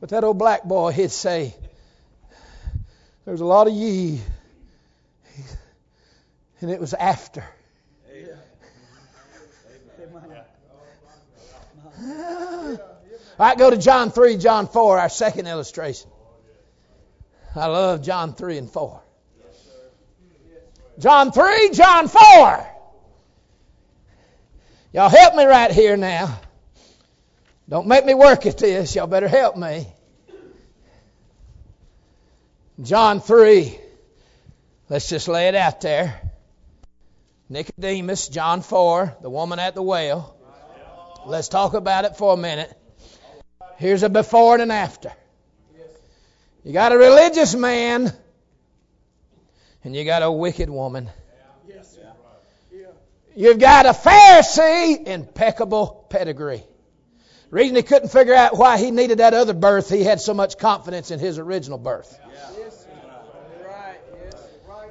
[0.00, 1.54] But that old black boy, he'd say,
[3.24, 4.20] There's a lot of ye.
[6.60, 7.44] And it was after.
[12.02, 12.78] All
[13.38, 16.10] right, go to John 3, John 4, our second illustration.
[17.54, 19.02] I love John 3 and 4.
[20.98, 22.66] John 3, John 4.
[24.92, 26.38] Y'all help me right here now.
[27.68, 28.94] Don't make me work at this.
[28.94, 29.86] Y'all better help me.
[32.82, 33.78] John 3.
[34.88, 36.20] Let's just lay it out there.
[37.48, 40.36] Nicodemus, John 4, the woman at the well.
[41.24, 42.72] Let's talk about it for a minute.
[43.76, 45.12] Here's a before and an after.
[46.64, 48.12] You got a religious man,
[49.84, 51.08] and you got a wicked woman.
[53.34, 56.62] You've got a Pharisee, impeccable pedigree.
[57.50, 60.34] The reason he couldn't figure out why he needed that other birth, he had so
[60.34, 62.18] much confidence in his original birth.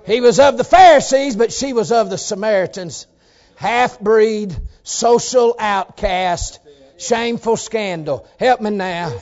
[0.05, 3.05] He was of the Pharisees, but she was of the Samaritans.
[3.61, 6.59] Half breed, social outcast,
[6.97, 8.27] shameful scandal.
[8.39, 9.13] Help me now.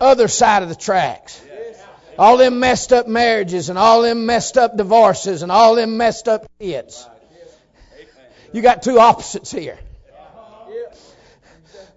[0.00, 1.42] Other side of the tracks.
[2.16, 6.28] All them messed up marriages and all them messed up divorces and all them messed
[6.28, 7.08] up kids.
[8.52, 9.80] You got two opposites here.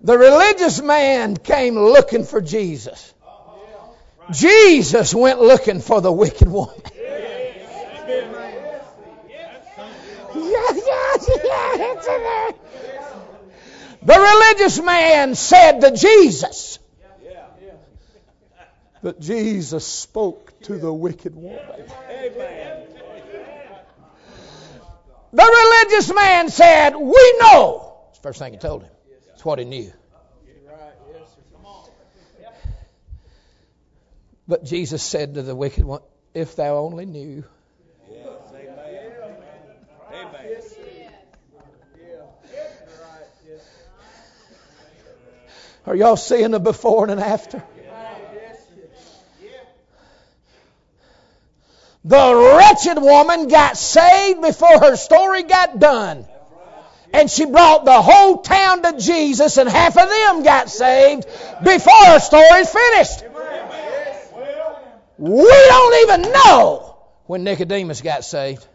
[0.01, 3.13] The religious man came looking for Jesus.
[4.31, 6.81] Jesus went looking for the wicked woman.
[10.37, 12.51] Yeah, yeah, yeah, it's in there.
[14.03, 16.79] The religious man said to Jesus,
[19.01, 21.59] but Jesus spoke to the wicked woman.
[25.33, 27.95] The religious man said, We know.
[28.09, 28.91] It's the first thing he told him.
[29.33, 29.91] It's what he knew.
[34.47, 36.01] But Jesus said to the wicked one,
[36.33, 37.43] If thou only knew.
[45.87, 47.63] Are y'all seeing the before and an after?
[52.03, 56.25] The wretched woman got saved before her story got done.
[57.13, 61.25] And she brought the whole town to Jesus, and half of them got saved
[61.63, 63.23] before her story's finished.
[65.17, 68.65] We don't even know when Nicodemus got saved.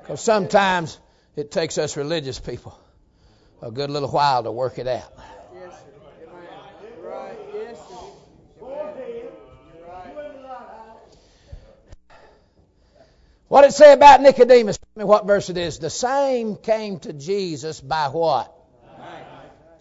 [0.00, 0.98] Because sometimes
[1.34, 2.78] it takes us religious people
[3.60, 5.12] a good little while to work it out.
[13.48, 14.78] What did it say about Nicodemus?
[14.78, 15.78] Tell me what verse it is?
[15.78, 18.52] The same came to Jesus by what?
[18.98, 19.26] Night.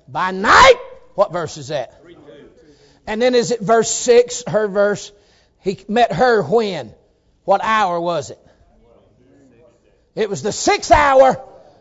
[0.08, 0.76] By night?
[1.16, 2.00] What verse is that?
[3.06, 5.12] And then is it verse 6, her verse?
[5.62, 6.94] He met her when?
[7.46, 8.40] What hour was it?
[10.16, 11.34] It was the sixth hour,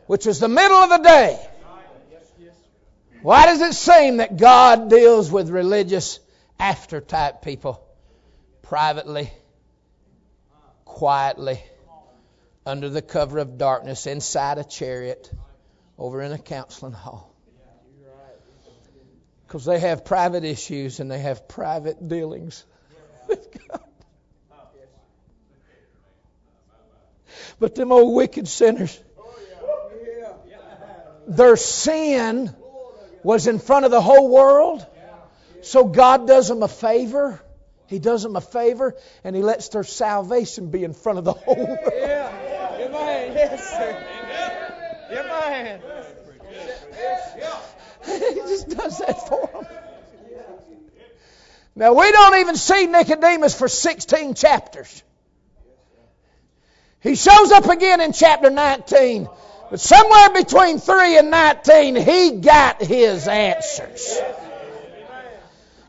[0.06, 1.48] which was the middle of the day.
[3.22, 6.18] Why does it seem that God deals with religious
[6.58, 7.84] after type people
[8.62, 9.30] privately,
[10.84, 11.62] quietly,
[12.64, 15.30] under the cover of darkness inside a chariot
[15.98, 17.34] over in a counseling hall.
[19.46, 22.64] Because they have private issues and they have private dealings.
[27.58, 28.98] But them old wicked sinners,
[31.28, 32.52] their sin
[33.22, 34.84] was in front of the whole world.
[35.60, 37.40] So God does them a favor.
[37.86, 41.34] He does them a favor and He lets their salvation be in front of the
[41.34, 42.51] whole world.
[43.42, 43.96] Yes, sir.
[45.10, 45.80] Amen.
[48.04, 49.66] he just does that for them.
[51.74, 55.02] Now, we don't even see Nicodemus for 16 chapters.
[57.00, 59.28] He shows up again in chapter 19.
[59.70, 64.20] But somewhere between 3 and 19, he got his answers.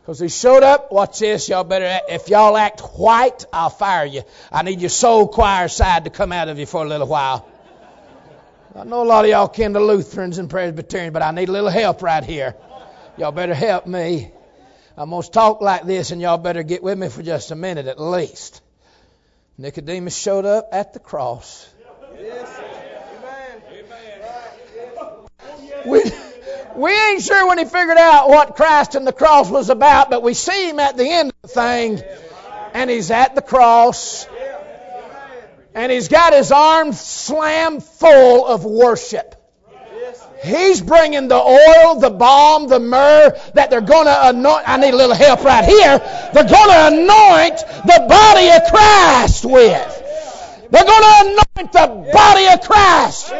[0.04, 0.92] Because he showed up.
[0.92, 1.48] Watch this.
[1.48, 4.24] Y'all better, if y'all act white, I'll fire you.
[4.52, 7.48] I need your soul choir side to come out of you for a little while.
[8.76, 11.54] I know a lot of y'all kin to Lutherans and Presbyterians, but I need a
[11.54, 12.54] little help right here.
[13.18, 14.34] Y'all better help me.
[14.98, 17.56] I'm going to talk like this, and y'all better get with me for just a
[17.56, 18.62] minute at least.
[19.58, 21.70] Nicodemus showed up at the cross.
[22.20, 22.60] Yes,
[23.18, 23.62] Amen.
[23.72, 24.20] amen.
[25.86, 26.02] We,
[26.76, 30.24] we ain't sure when he figured out what Christ and the cross was about, but
[30.24, 32.02] we see him at the end of the thing,
[32.74, 34.28] and he's at the cross,
[35.74, 39.36] and he's got his arms slammed full of worship.
[40.44, 44.68] He's bringing the oil, the balm, the myrrh that they're going to anoint.
[44.68, 46.00] I need a little help right here.
[46.34, 50.04] They're going to anoint the body of Christ with.
[50.70, 53.32] They're going to anoint the body of Christ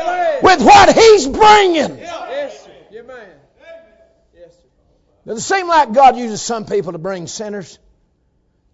[0.44, 1.98] with what He's bringing.
[5.26, 7.80] Does it seem like God uses some people to bring sinners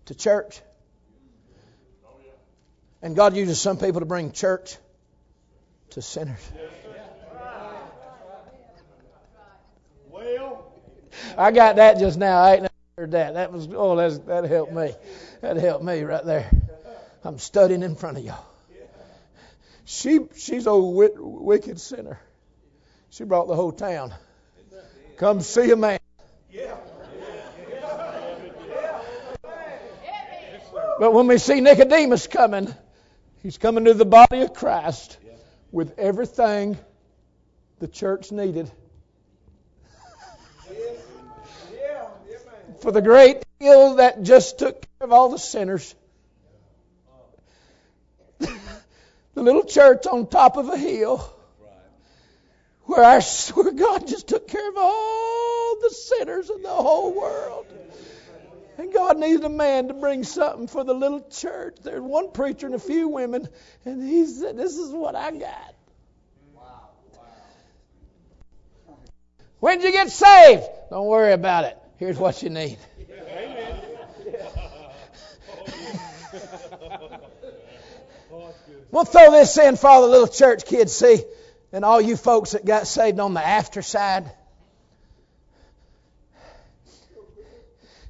[0.05, 0.61] to church?
[3.01, 4.75] And God uses some people to bring church
[5.91, 6.41] to sinners.
[10.09, 10.73] Well,
[11.37, 12.41] I got that just now.
[12.41, 13.35] I ain't never heard that.
[13.35, 14.93] That was oh, that helped me.
[15.41, 16.49] That helped me right there.
[17.23, 18.45] I'm studying in front of y'all.
[19.85, 22.19] She she's a wicked sinner.
[23.11, 24.13] She brought the whole town.
[25.17, 25.99] Come see a man.
[30.99, 32.73] But when we see Nicodemus coming,
[33.41, 35.17] he's coming to the body of Christ
[35.71, 36.77] with everything
[37.79, 38.69] the church needed.
[42.81, 45.93] For the great hill that just took care of all the sinners.
[48.39, 48.49] the
[49.35, 51.38] little church on top of a hill
[52.89, 53.21] where, our,
[53.53, 57.67] where God just took care of all the sinners in the whole world.
[58.77, 61.77] And God needed a man to bring something for the little church.
[61.83, 63.47] There's one preacher and a few women,
[63.85, 65.75] and he said, This is what I got.
[69.59, 70.63] When did you get saved?
[70.89, 71.77] Don't worry about it.
[71.97, 72.77] Here's what you need.
[78.91, 81.23] We'll throw this in for all the little church kids, see,
[81.71, 84.31] and all you folks that got saved on the after side.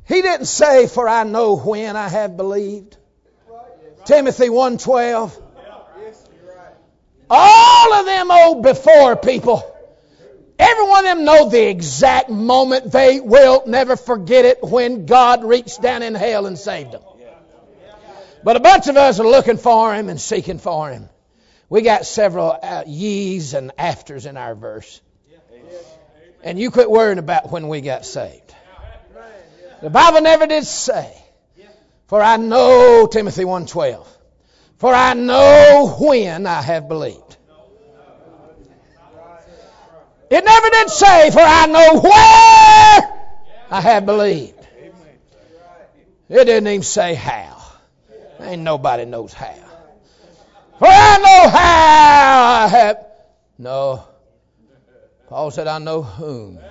[0.07, 2.97] He didn't say, For I know when I have believed.
[4.05, 5.43] Timothy 1.12.
[7.29, 9.63] All of them old before people.
[10.57, 15.45] Every one of them know the exact moment they will never forget it when God
[15.45, 17.03] reached down in hell and saved them.
[18.43, 21.07] But a bunch of us are looking for him and seeking for him.
[21.69, 25.01] We got several uh, ye's and afters in our verse.
[26.43, 28.55] And you quit worrying about when we got saved.
[29.81, 31.15] The Bible never did say,
[32.07, 34.05] for I know, Timothy 1.12,
[34.77, 37.37] for I know when I have believed.
[40.31, 43.29] It never did say, for I know where
[43.71, 44.55] I have believed.
[46.29, 47.63] It didn't even say how.
[48.39, 49.68] Ain't nobody knows how.
[50.79, 53.05] For I know how I have.
[53.57, 54.05] No.
[55.27, 56.57] Paul said, I know whom.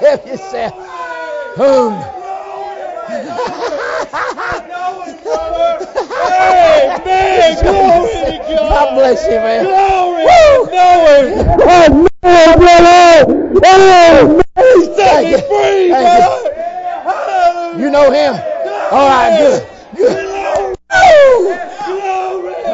[0.00, 0.72] Help yourself.
[1.56, 2.02] Whom?
[6.32, 7.56] Amen.
[7.62, 8.68] Glory to God.
[8.70, 9.64] God bless you, man.
[9.64, 10.24] Glory.
[10.24, 10.64] Woo!
[11.98, 12.08] Knowing.
[12.22, 12.30] He's
[14.96, 15.38] Thank you.
[15.38, 16.20] setting free, Thank you.
[16.20, 17.80] God.
[17.80, 18.34] You know him?
[18.92, 19.68] All right, good.
[19.96, 20.28] Good.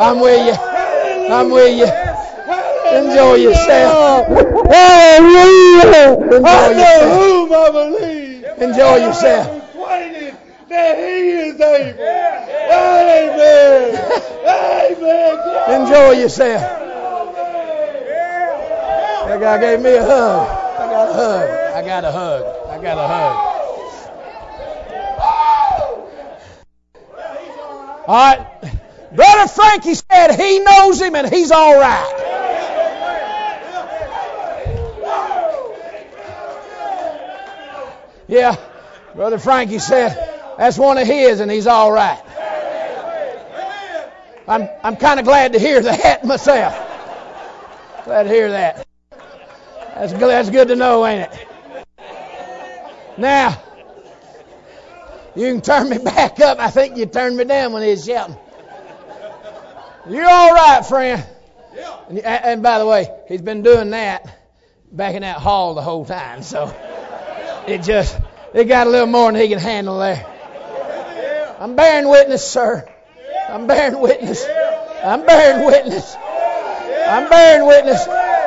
[0.00, 0.54] I'm with you.
[1.32, 1.86] I'm with you.
[2.96, 4.26] Enjoy yourself.
[4.68, 6.14] Hallelujah.
[6.36, 8.44] Enjoy I know whom I believe.
[8.58, 9.64] Enjoy yourself.
[10.68, 12.02] That He is able.
[12.70, 13.94] Amen.
[14.44, 15.80] Amen.
[15.80, 16.87] Enjoy yourself.
[19.28, 20.48] That guy gave me a hug.
[20.80, 21.50] I got a hug.
[21.74, 22.44] I got a hug.
[22.66, 23.58] I got a hug.
[28.08, 28.46] All right.
[29.14, 32.14] Brother Frankie said he knows him and he's all right.
[38.28, 38.56] Yeah.
[39.14, 40.16] Brother Frankie said
[40.56, 42.22] that's one of his and he's all right.
[44.46, 46.72] I'm, I'm kind of glad to hear that myself.
[48.06, 48.87] Glad to hear that.
[49.98, 51.48] That's good, that's good to know, ain't it?
[53.18, 53.60] Now,
[55.34, 56.60] you can turn me back up.
[56.60, 58.36] I think you turned me down when he was shouting.
[60.08, 61.26] You're all right, friend.
[62.08, 64.38] And, and by the way, he's been doing that
[64.92, 66.44] back in that hall the whole time.
[66.44, 66.72] So
[67.66, 68.16] it just
[68.54, 70.24] it got a little more than he can handle there.
[71.58, 72.88] I'm bearing witness, sir.
[73.48, 74.46] I'm bearing witness.
[75.02, 76.14] I'm bearing witness.
[76.16, 78.37] I'm bearing witness.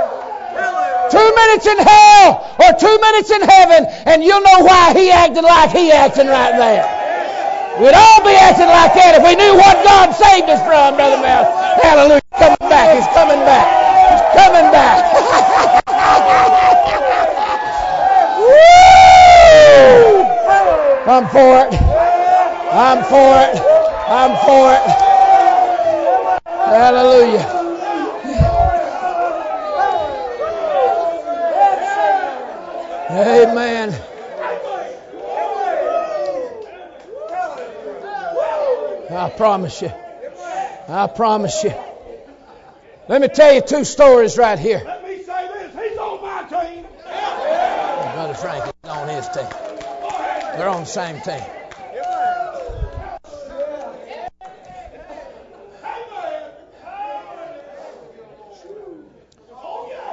[1.12, 5.43] Two minutes in hell or two minutes in heaven, and you'll know why he acted
[5.43, 6.88] like he acting right there.
[7.84, 11.20] We'd all be acting like that if we knew what God saved us from, Brother
[11.20, 11.43] Mel.
[11.84, 12.24] Hallelujah.
[12.24, 12.95] He's coming back.
[12.95, 13.68] He's coming back.
[14.12, 15.03] He's coming back.
[18.39, 20.24] Woo!
[21.12, 21.76] I'm for it.
[22.72, 23.59] I'm for it.
[24.07, 24.88] I'm for it.
[26.72, 27.61] Hallelujah.
[33.14, 33.93] Amen.
[39.09, 39.91] I promise you.
[40.88, 41.74] I promise you.
[43.09, 44.82] Let me tell you two stories right here.
[44.86, 45.74] Let me say this.
[45.74, 45.97] He's
[48.14, 49.47] Brother Frank is on his team.
[50.55, 51.41] They're on the same team.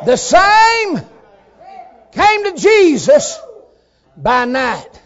[0.05, 1.18] The same
[2.19, 3.41] came to Jesus
[4.17, 5.01] by night.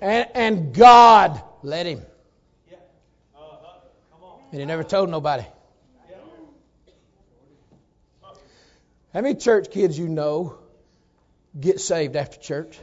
[0.00, 2.02] And, and God led him.
[4.50, 5.44] And he never told nobody.
[9.14, 10.58] How many church kids you know
[11.58, 12.78] get saved after church?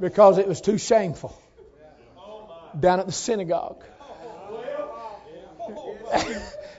[0.00, 1.40] Because it was too shameful
[2.78, 3.82] down at the synagogue.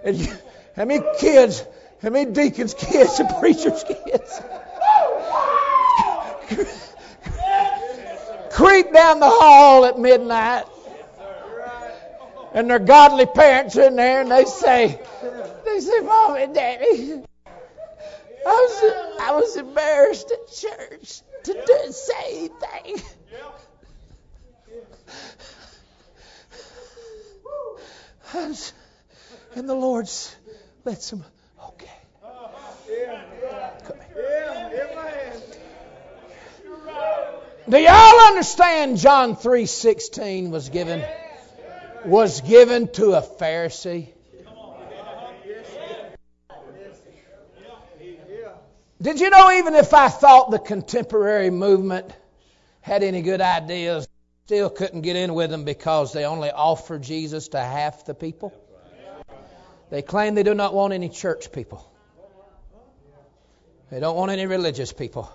[0.04, 0.34] and you,
[0.76, 1.64] how many kids,
[2.06, 4.42] how many deacons' kids and preachers' kids
[8.52, 10.66] creep down the hall at midnight
[12.54, 15.02] and their godly parents are in there and they say,
[15.66, 17.24] they say, Mom and Daddy,
[18.46, 22.50] I was, I was embarrassed at church to do, say
[22.84, 23.04] anything.
[29.56, 30.08] And the Lord
[30.84, 31.24] lets here.
[37.68, 41.04] Do y'all understand John 3:16 was given
[42.06, 44.10] was given to a Pharisee?
[49.02, 52.12] Did you know even if I thought the contemporary movement
[52.82, 54.08] had any good ideas,
[54.46, 58.54] still couldn't get in with them because they only offer Jesus to half the people?
[59.90, 61.92] They claim they do not want any church people.
[63.96, 65.32] They don't want any religious people.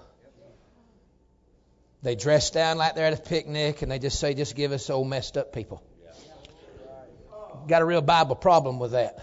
[2.02, 4.90] They dress down like they're at a picnic and they just say, just give us
[4.90, 5.82] old messed up people.
[7.66, 9.18] Got a real Bible problem with that.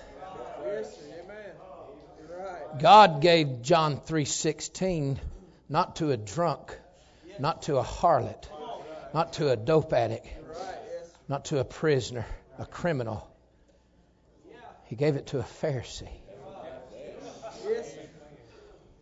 [2.80, 5.20] God gave John 3:16
[5.70, 6.76] not to a drunk,
[7.38, 8.50] not to a harlot,
[9.14, 10.26] not to a dope addict,
[11.28, 12.26] not to a prisoner,
[12.58, 13.30] a criminal.
[14.86, 16.10] He gave it to a Pharisee.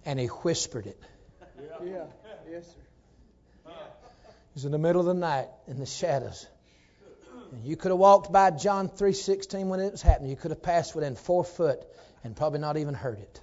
[0.05, 1.01] And he whispered it.
[1.83, 2.05] Yeah.
[2.49, 3.71] Yes, sir.
[3.71, 6.47] It was in the middle of the night in the shadows.
[7.51, 10.29] And you could have walked by John 3:16 when it was happening.
[10.29, 11.85] You could have passed within four foot
[12.23, 13.41] and probably not even heard it.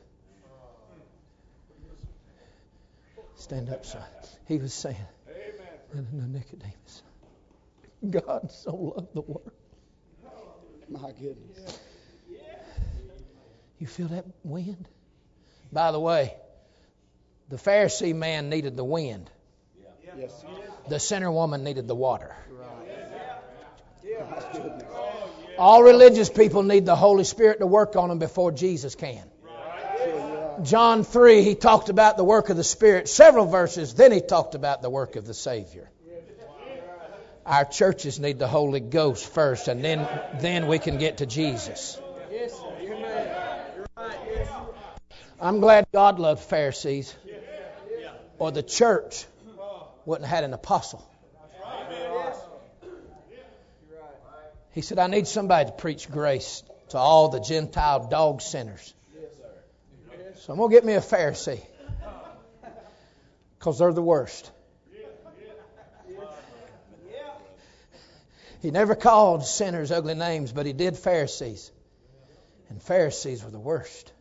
[3.37, 4.03] Stand up, son.
[4.47, 4.97] He was saying,
[5.29, 6.07] Amen.
[6.15, 7.03] And Nicodemus,
[8.09, 9.51] God so loved the world.
[10.89, 11.81] My goodness.
[13.79, 14.89] You feel that wind?
[15.73, 16.35] By the way,
[17.53, 19.31] the Pharisee man needed the wind.
[20.17, 20.43] Yes.
[20.89, 22.35] The sinner woman needed the water.
[25.59, 29.23] All religious people need the Holy Spirit to work on them before Jesus can.
[30.63, 34.55] John 3, he talked about the work of the Spirit, several verses, then he talked
[34.55, 35.91] about the work of the Savior.
[37.45, 40.09] Our churches need the Holy Ghost first, and then,
[40.41, 42.01] then we can get to Jesus.
[42.31, 42.65] Yes, sir.
[42.81, 43.67] Amen.
[43.77, 44.19] You're right.
[44.27, 44.49] Yes.
[45.43, 47.13] I'm glad God loved Pharisees,
[48.43, 49.25] or the church
[50.05, 51.09] wouldn't have had an apostle.
[54.73, 58.95] He said, I need somebody to preach grace to all the Gentile dog sinners.
[60.41, 61.61] So I'm going to get me a Pharisee
[63.61, 64.51] because they're the worst.
[68.61, 71.71] He never called sinners ugly names, but he did Pharisees.
[72.71, 74.13] And Pharisees were the worst.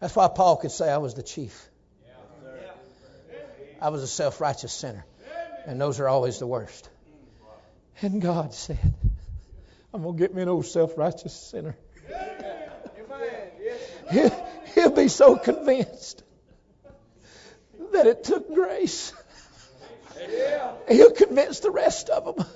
[0.00, 1.69] That's why Paul could say, I was the chief.
[3.80, 5.04] I was a self righteous sinner.
[5.66, 6.88] And those are always the worst.
[8.02, 8.78] And God said,
[9.92, 11.76] I'm going to get me an old self righteous sinner.
[14.10, 16.22] He'll, he'll be so convinced
[17.92, 19.12] that it took grace.
[20.88, 22.46] He'll convince the rest of them.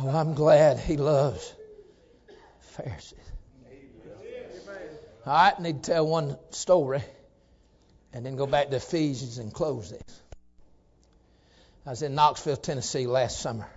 [0.00, 1.54] Oh, I'm glad he loves
[2.60, 3.18] Pharisees.
[5.26, 7.02] All right, I need to tell one story
[8.14, 10.22] and then go back to Ephesians and close this.
[11.84, 13.68] I was in Knoxville, Tennessee last summer.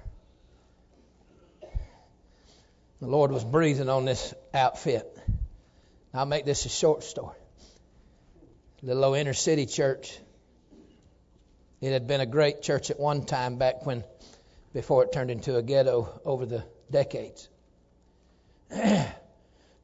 [3.01, 5.05] The Lord was breathing on this outfit.
[6.13, 7.35] I'll make this a short story.
[8.83, 10.17] Little old inner city church.
[11.81, 14.03] It had been a great church at one time back when,
[14.71, 17.49] before it turned into a ghetto over the decades.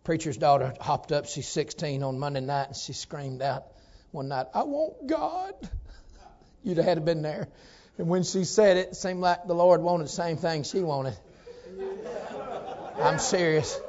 [0.03, 1.25] Preacher's daughter hopped up.
[1.25, 3.72] She's 16 on Monday night, and she screamed out
[4.13, 5.53] one night, "I want God."
[6.63, 7.49] You'd have had to been there.
[7.97, 10.79] And when she said it, it seemed like the Lord wanted the same thing she
[10.79, 11.17] wanted.
[12.97, 13.79] I'm serious.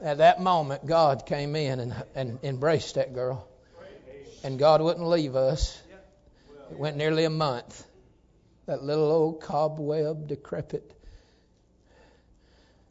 [0.00, 3.46] At that moment, God came in and, and embraced that girl.
[4.42, 5.80] And God wouldn't leave us.
[6.70, 7.84] It went nearly a month.
[8.66, 10.90] That little old cobweb, decrepit.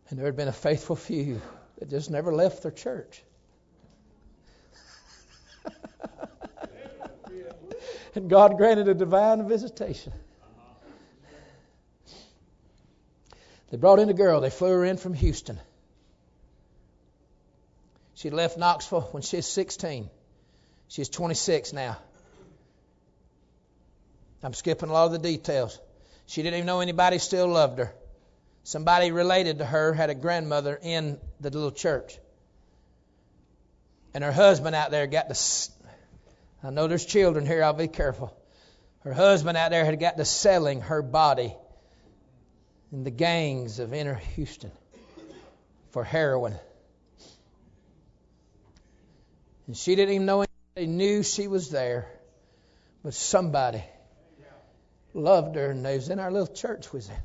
[0.10, 1.41] And there had been a faithful few
[1.80, 3.24] that just never left their church.
[8.16, 10.14] And God granted a divine visitation.
[13.70, 14.39] They brought in a girl.
[14.39, 15.59] They flew her in from Houston.
[18.14, 20.09] She left Knoxville when she was 16.
[20.89, 21.97] She's 26 now.
[24.43, 25.80] I'm skipping a lot of the details.
[26.28, 27.93] She didn't even know anybody still loved her.
[28.64, 32.18] Somebody related to her had a grandmother in the little church.
[34.14, 35.72] And her husband out there got to.
[36.64, 38.34] I know there's children here, I'll be careful.
[39.01, 41.53] Her husband out there had got to selling her body
[42.93, 44.72] in the gangs of inner Houston
[45.91, 46.55] for heroin.
[49.68, 50.45] And she didn't even know
[50.76, 52.07] anybody knew she was there,
[53.03, 53.84] but somebody
[55.14, 57.24] loved her, and they was in our little church with her.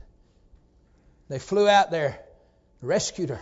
[1.28, 2.18] They flew out there,
[2.82, 3.40] rescued her.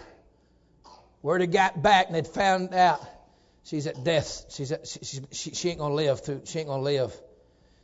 [1.22, 3.00] Word had got back, and they'd found out
[3.66, 4.46] she's at death.
[4.48, 6.42] She's at, she, she, she ain't gonna live through.
[6.44, 7.12] She ain't gonna live.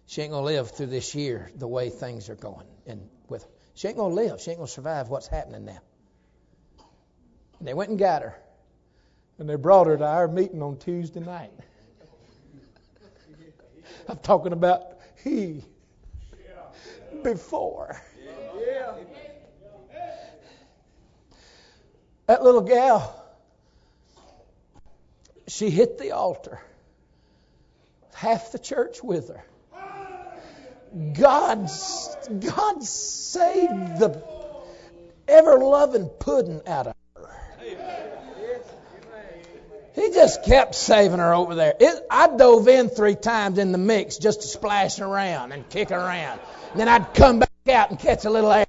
[0.07, 2.67] She ain't gonna live through this year the way things are going.
[2.87, 3.49] And with her.
[3.75, 4.41] she ain't gonna live.
[4.41, 5.81] She ain't gonna survive what's happening now.
[7.59, 8.35] And they went and got her,
[9.39, 11.53] and they brought her to our meeting on Tuesday night.
[14.09, 15.65] I'm talking about he
[17.23, 18.01] before.
[22.27, 23.22] That little gal,
[25.49, 26.61] she hit the altar.
[28.15, 29.45] Half the church with her.
[31.15, 31.71] God,
[32.41, 34.23] God saved the
[35.27, 37.31] ever loving pudding out of her.
[39.95, 41.75] He just kept saving her over there.
[41.79, 45.91] It, I dove in three times in the mix just to splash around and kick
[45.91, 46.41] around.
[46.73, 48.67] And then I'd come back out and catch a little air.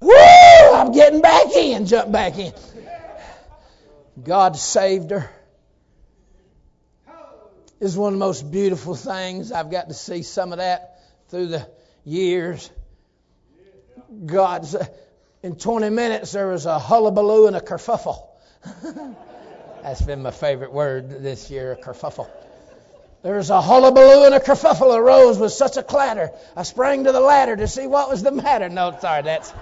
[0.00, 0.12] Woo!
[0.12, 2.52] I'm getting back in, jump back in.
[4.22, 5.30] God saved her.
[7.80, 9.52] Is one of the most beautiful things.
[9.52, 11.66] I've got to see some of that through the
[12.04, 12.70] years.
[14.26, 14.76] God's
[15.42, 18.26] in 20 minutes there was a hullabaloo and a kerfuffle.
[19.82, 22.28] That's been my favorite word this year, a kerfuffle.
[23.22, 26.30] There was a hullabaloo and a kerfuffle arose with such a clatter.
[26.56, 28.68] I sprang to the ladder to see what was the matter.
[28.68, 29.52] No, sorry, that's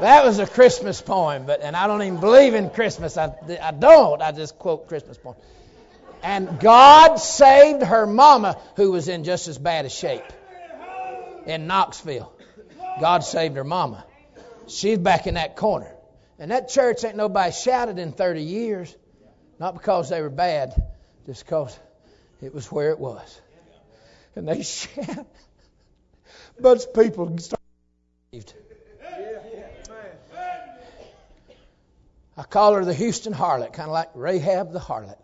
[0.00, 3.16] that was a Christmas poem, but and I don't even believe in Christmas.
[3.16, 4.20] I, I don't.
[4.22, 5.38] I just quote Christmas poems.
[6.22, 10.22] And God saved her mama, who was in just as bad a shape
[11.46, 12.32] in Knoxville.
[13.00, 14.04] God saved her mama.
[14.66, 15.92] She's back in that corner.
[16.38, 18.94] And that church ain't nobody shouted in 30 years.
[19.58, 20.74] Not because they were bad,
[21.26, 21.78] just because
[22.40, 23.40] it was where it was.
[24.36, 25.26] And they shout.
[26.58, 28.52] Bunch of people started.
[32.40, 35.18] I call her the Houston harlot, kind of like Rahab the harlot.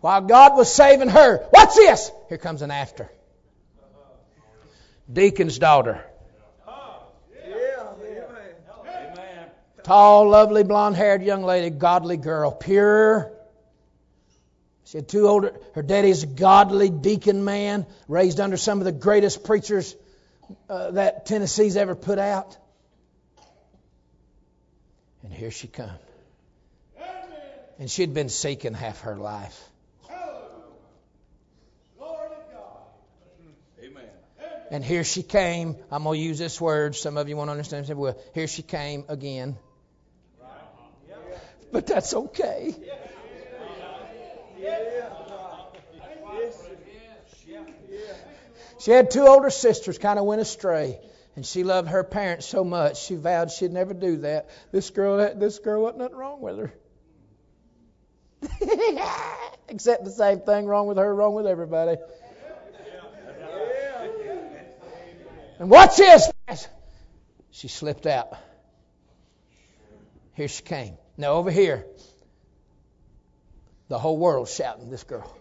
[0.00, 2.10] While God was saving her, what's this?
[2.28, 3.08] Here comes an after.
[5.10, 6.04] Deacon's daughter.
[9.84, 13.30] Tall, lovely, blonde haired young lady, godly girl, pure.
[14.86, 18.90] She had two older, her daddy's a godly deacon man, raised under some of the
[18.90, 19.94] greatest preachers
[20.68, 22.56] uh, that Tennessee's ever put out.
[25.26, 25.90] And here she come.
[27.80, 29.60] And she'd been seeking half her life.
[34.70, 35.76] And here she came.
[35.90, 36.94] I'm going to use this word.
[36.94, 37.88] Some of you won't understand.
[37.88, 39.56] Well, here she came again.
[41.72, 42.74] But that's okay.
[48.78, 51.00] She had two older sisters, kind of went astray.
[51.36, 54.48] And she loved her parents so much, she vowed she'd never do that.
[54.72, 56.74] This girl, this girl wasn't nothing wrong with her.
[59.68, 61.98] Except the same thing wrong with her, wrong with everybody.
[65.58, 66.30] And watch this.
[67.50, 68.36] She slipped out.
[70.34, 70.96] Here she came.
[71.16, 71.86] Now over here,
[73.88, 75.34] the whole world's shouting this girl.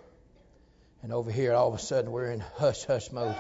[1.03, 3.35] And over here, all of a sudden, we're in hush hush mode.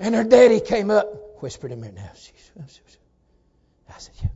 [0.00, 2.10] And her daddy came up, whispered in her now.
[3.88, 4.28] I said, yeah.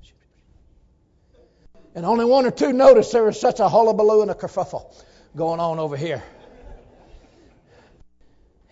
[1.95, 4.93] And only one or two noticed there was such a hullabaloo and a kerfuffle
[5.37, 6.23] going on over here.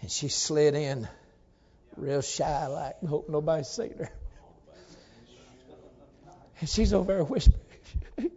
[0.00, 1.08] And she slid in
[1.96, 4.10] real shy, like hope nobody's seen her.
[6.60, 7.60] And she's over there whispering.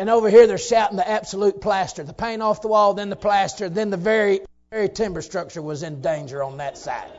[0.00, 3.16] And over here they're shouting the absolute plaster, the paint off the wall, then the
[3.16, 4.40] plaster, then the very
[4.70, 7.10] very timber structure was in danger on that side.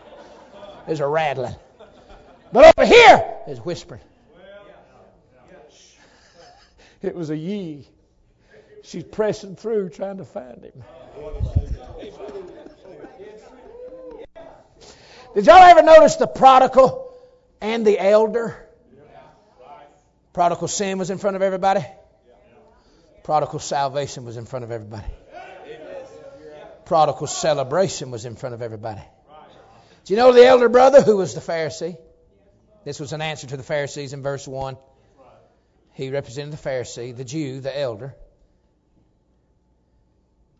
[0.88, 1.53] There's a rattling.
[2.51, 4.01] But over here is whispering.
[7.03, 7.88] It was a ye.
[8.82, 10.84] She's pressing through trying to find him.
[15.36, 17.13] Did y'all ever notice the prodigal
[17.61, 18.57] and the elder?
[20.34, 21.86] Prodigal sin was in front of everybody.
[23.24, 25.11] Prodigal salvation was in front of everybody.
[26.86, 29.01] Prodigal celebration was in front of everybody.
[30.05, 31.97] Do you know the elder brother who was the Pharisee?
[32.84, 34.76] This was an answer to the Pharisees in verse 1.
[35.93, 38.15] He represented the Pharisee, the Jew, the elder.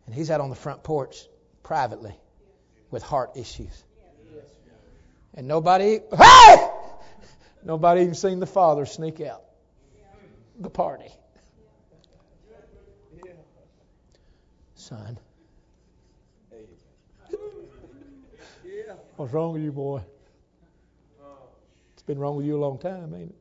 [0.06, 1.26] And he's out on the front porch
[1.62, 2.14] privately
[2.90, 3.82] with heart issues.
[5.34, 6.68] And nobody, hey!
[7.64, 9.42] Nobody even seen the father sneak out
[10.58, 11.10] the party.
[14.82, 15.16] Son.
[19.16, 20.02] What's wrong with you, boy?
[21.94, 23.36] It's been wrong with you a long time, ain't it?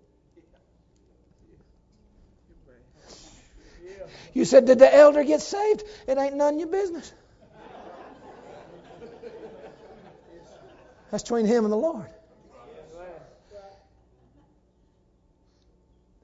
[4.33, 5.83] You said, Did the elder get saved?
[6.07, 7.11] It ain't none of your business.
[11.09, 12.05] That's between him and the Lord.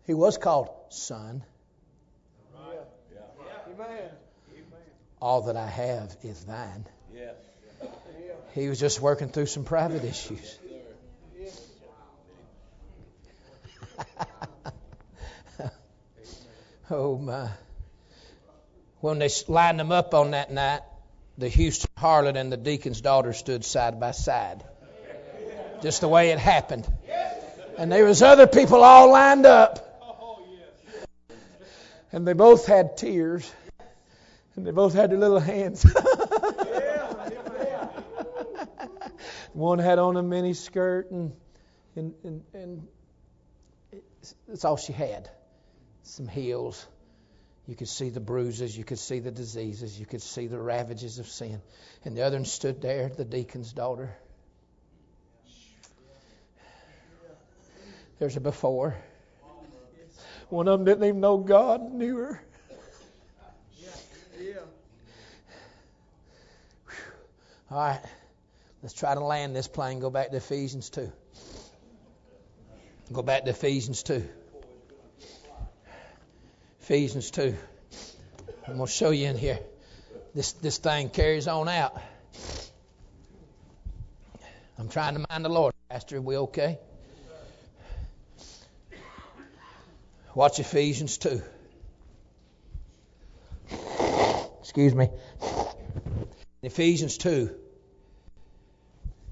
[0.05, 1.43] He was called son.
[5.22, 6.86] All that I have is thine.
[8.53, 10.57] He was just working through some private issues.
[16.89, 17.49] oh my.
[18.99, 20.82] When they lined them up on that night,
[21.38, 24.63] the Houston harlot and the deacon's daughter stood side by side.
[25.82, 26.88] Just the way it happened.
[27.78, 29.84] And there was other people all lined up.
[32.11, 33.51] And they both had tears.
[34.58, 35.84] And they both had their little hands.
[39.53, 41.32] One had on a mini skirt and
[41.97, 42.88] and, and, and
[44.47, 45.30] that's all she had.
[46.03, 46.86] Some heels.
[47.66, 51.20] You could see the bruises, you could see the diseases, you could see the ravages
[51.20, 51.62] of sin.
[52.05, 54.16] And the other one stood there, the deacon's daughter.
[58.20, 58.95] There's a before.
[60.49, 62.41] One of them didn't even know God knew her.
[67.70, 68.01] All right.
[68.82, 69.99] Let's try to land this plane.
[69.99, 71.11] Go back to Ephesians 2.
[73.11, 74.24] Go back to Ephesians 2.
[76.82, 77.55] Ephesians 2.
[78.68, 79.59] I'm going to show you in here.
[80.34, 81.99] This, this thing carries on out.
[84.78, 85.74] I'm trying to mind the Lord.
[85.89, 86.78] Pastor, are we okay?
[90.36, 91.41] Watch Ephesians 2.
[94.59, 95.09] Excuse me.
[96.62, 97.53] Ephesians 2.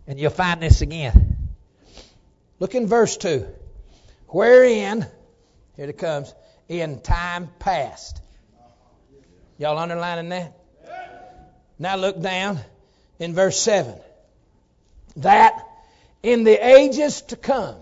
[0.08, 1.38] And you'll find this again.
[2.60, 3.48] Look in verse 2.
[4.28, 5.06] Wherein,
[5.76, 6.34] here it comes,
[6.68, 8.22] in time past.
[9.58, 10.54] Y'all underlining that?
[11.80, 12.60] Now look down
[13.20, 13.96] in verse 7.
[15.18, 15.66] That
[16.24, 17.76] in the ages to come.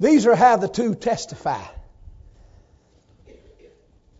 [0.00, 1.64] These are how the two testify.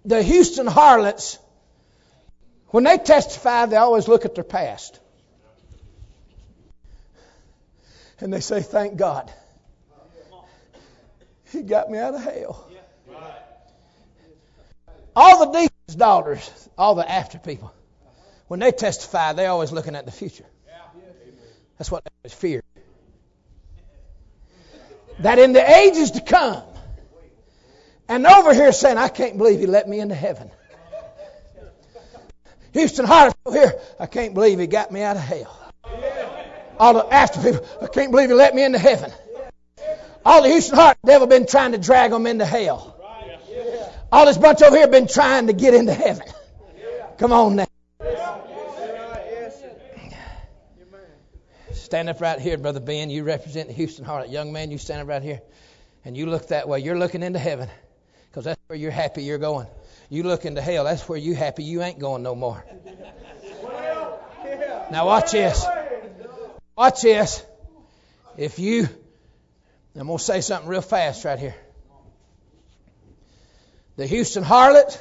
[0.05, 1.39] The Houston Harlots
[2.73, 4.99] when they testify, they always look at their past.
[8.19, 9.31] And they say, Thank God.
[11.51, 12.71] He got me out of hell.
[15.15, 17.75] All the deacons' daughters, all the after people,
[18.49, 20.47] when they testify, they're always looking at the future.
[21.77, 22.63] That's what they always fear.
[25.19, 26.63] That in the ages to come,
[28.09, 30.51] and over here saying, I can't believe he let me into heaven.
[32.73, 33.75] Houston Harris here.
[34.01, 35.59] I can't believe he got me out of hell.
[36.79, 39.13] All the after people, I can't believe he let me into heaven.
[40.25, 42.99] All the Houston Heart, devil been trying to drag them into hell.
[44.11, 46.27] All this bunch over here been trying to get into heaven.
[47.19, 47.67] Come on now.
[51.73, 53.11] Stand up right here, Brother Ben.
[53.11, 54.31] You represent the Houston Heart.
[54.31, 55.43] Young man, you stand up right here.
[56.05, 56.81] And you look that way.
[56.81, 57.69] You're looking into heaven.
[58.31, 59.67] Because that's where you're happy you're going.
[60.13, 62.63] You look into hell, that's where you happy you ain't going no more.
[64.91, 65.65] Now watch this.
[66.77, 67.43] Watch this.
[68.37, 68.91] If you,
[69.97, 71.55] I'm going to say something real fast right here.
[73.97, 75.01] The Houston harlot,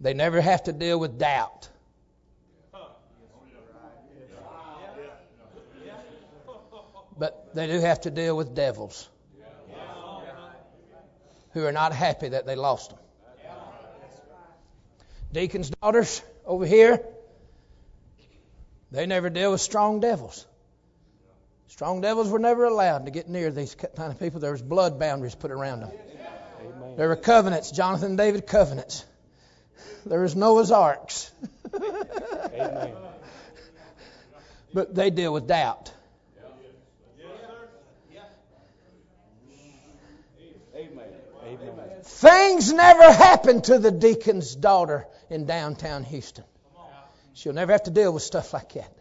[0.00, 1.68] They never have to deal with doubt.
[7.16, 9.08] But they do have to deal with devils
[11.52, 12.98] who are not happy that they lost them.
[15.32, 17.02] Deacons' daughters over here,
[18.90, 20.46] they never deal with strong devils.
[21.68, 24.40] Strong devils were never allowed to get near these kind of people.
[24.40, 25.90] There was blood boundaries put around them.
[26.60, 26.96] Amen.
[26.96, 29.06] There were covenants, Jonathan and David covenants.
[30.04, 31.30] There was Noah's arks.
[31.74, 32.92] Amen.
[34.74, 35.92] But they deal with doubt.
[42.04, 46.44] Things never happen to the deacon's daughter in downtown Houston.
[47.34, 48.92] She'll never have to deal with stuff like that.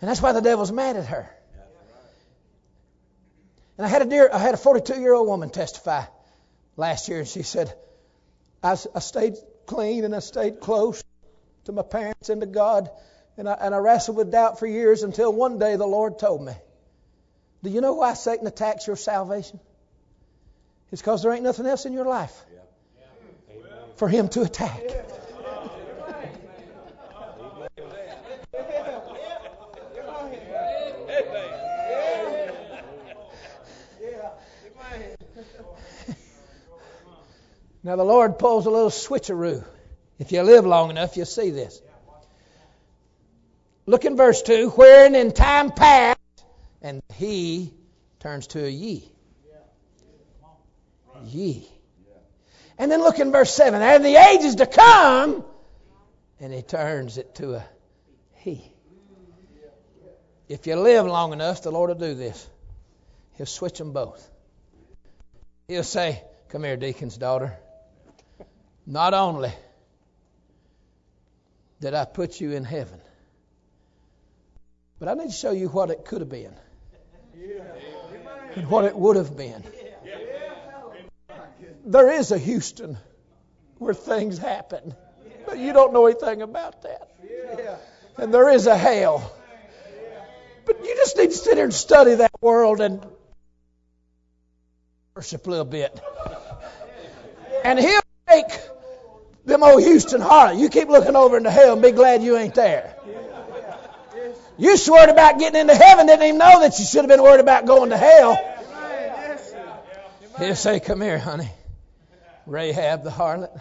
[0.00, 1.30] And that's why the devil's mad at her.
[3.76, 6.04] And I had a dear, I had a 42 year old woman testify
[6.76, 7.74] last year, and she said,
[8.62, 9.34] I, I stayed
[9.66, 11.02] clean and I stayed close
[11.64, 12.90] to my parents and to God,
[13.36, 16.42] and I, and I wrestled with doubt for years until one day the Lord told
[16.44, 16.52] me,
[17.62, 19.60] Do you know why Satan attacks your salvation?
[20.92, 22.44] It's because there ain't nothing else in your life
[23.96, 24.82] for him to attack.
[37.84, 39.62] Now, the Lord pulls a little switcheroo.
[40.18, 41.82] If you live long enough, you'll see this.
[43.84, 46.18] Look in verse 2 wherein in time past,
[46.80, 47.74] and he
[48.20, 49.13] turns to a ye.
[51.26, 51.68] Ye.
[52.78, 55.44] And then look in verse 7 and the ages to come,
[56.40, 57.64] and he turns it to a
[58.34, 58.72] he.
[60.48, 62.48] If you live long enough, the Lord will do this.
[63.36, 64.28] He'll switch them both.
[65.68, 67.56] He'll say, Come here, deacon's daughter.
[68.86, 69.52] Not only
[71.80, 73.00] did I put you in heaven,
[74.98, 76.54] but I need to show you what it could have been
[78.56, 79.62] and what it would have been.
[81.84, 82.96] There is a Houston
[83.78, 84.94] where things happen,
[85.46, 87.10] but you don't know anything about that.
[88.16, 89.34] And there is a hell.
[90.64, 93.04] But you just need to sit here and study that world and
[95.14, 96.00] worship a little bit.
[97.64, 98.46] And he'll take
[99.44, 100.58] them old Houston harlot.
[100.58, 102.96] You keep looking over into hell and be glad you ain't there.
[104.56, 107.40] You worried about getting into heaven, didn't even know that you should have been worried
[107.40, 108.38] about going to hell.
[110.38, 111.50] He'll say, Come here, honey.
[112.46, 113.60] Rahab the harlot.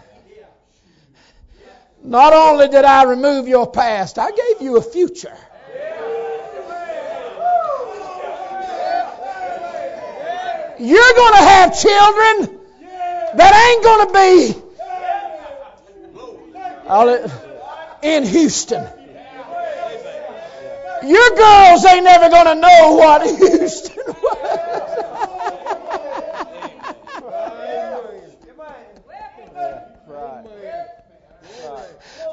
[2.04, 5.38] Not only did I remove your past, I gave you a future.
[10.80, 12.60] You're going to have children
[13.36, 14.64] that ain't going to be
[18.04, 18.86] in Houston.
[21.04, 24.73] Your girls ain't never going to know what Houston was.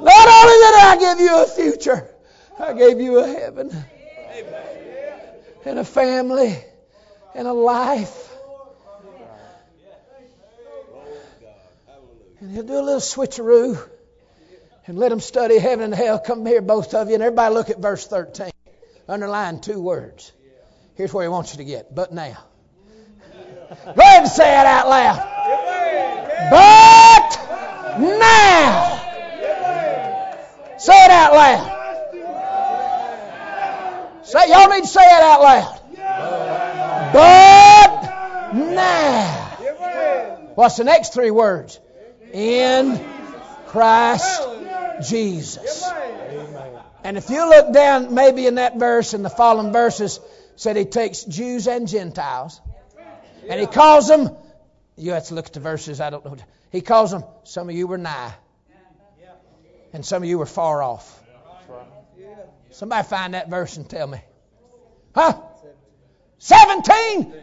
[0.00, 2.08] Not only did I give you a future,
[2.58, 3.70] I gave you a heaven
[5.64, 6.58] and a family
[7.34, 8.28] and a life.
[12.40, 13.78] And he'll do a little switcheroo
[14.86, 16.18] and let them study heaven and hell.
[16.18, 18.50] Come here, both of you, and everybody look at verse 13.
[19.08, 20.32] Underline two words.
[20.94, 21.94] Here's where he wants you to get.
[21.94, 22.38] But now.
[23.84, 25.16] Go ahead and say it out loud.
[26.50, 28.89] But now.
[30.91, 31.70] Say it out loud.
[34.24, 35.80] Say, y'all need to say it out loud.
[37.12, 39.57] But now.
[40.57, 41.78] What's the next three words?
[42.32, 42.99] In
[43.68, 44.43] Christ
[45.09, 45.88] Jesus.
[47.05, 50.18] And if you look down maybe in that verse and the following verses,
[50.57, 52.61] said he takes Jews and Gentiles
[53.49, 54.28] and he calls them,
[54.97, 56.36] you have to look at the verses, I don't know.
[56.72, 58.34] He calls them, some of you were nigh
[59.93, 61.22] and some of you were far off.
[62.70, 64.20] Somebody find that verse and tell me.
[65.14, 65.41] Huh?
[66.38, 67.34] 17?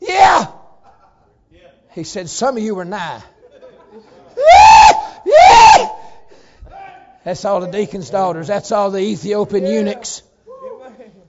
[0.00, 0.46] Yeah.
[1.92, 3.22] He said, Some of you were nigh.
[7.24, 8.48] That's all the deacon's daughters.
[8.48, 10.22] That's all the Ethiopian eunuchs.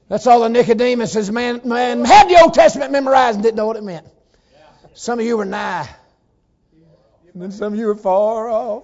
[0.09, 1.31] That's all the Nicodemus.
[1.31, 4.05] Man, man had the Old Testament memorized and didn't know what it meant.
[4.93, 5.89] Some of you were nigh.
[7.33, 8.83] And some of you were far off.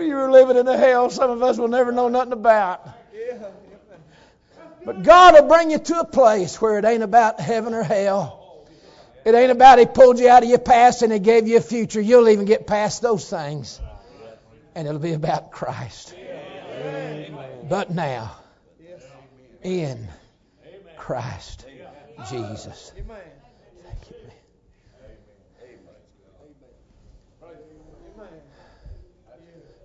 [0.00, 2.88] You were living in a hell some of us will never know nothing about.
[4.84, 8.66] But God will bring you to a place where it ain't about heaven or hell.
[9.24, 11.60] It ain't about He pulled you out of your past and He gave you a
[11.60, 12.00] future.
[12.00, 13.80] You'll even get past those things.
[14.74, 16.14] And it'll be about Christ.
[17.68, 18.36] But now,
[19.62, 20.08] in
[20.96, 21.66] Christ
[22.28, 22.92] Jesus.
[22.94, 24.16] Thank you.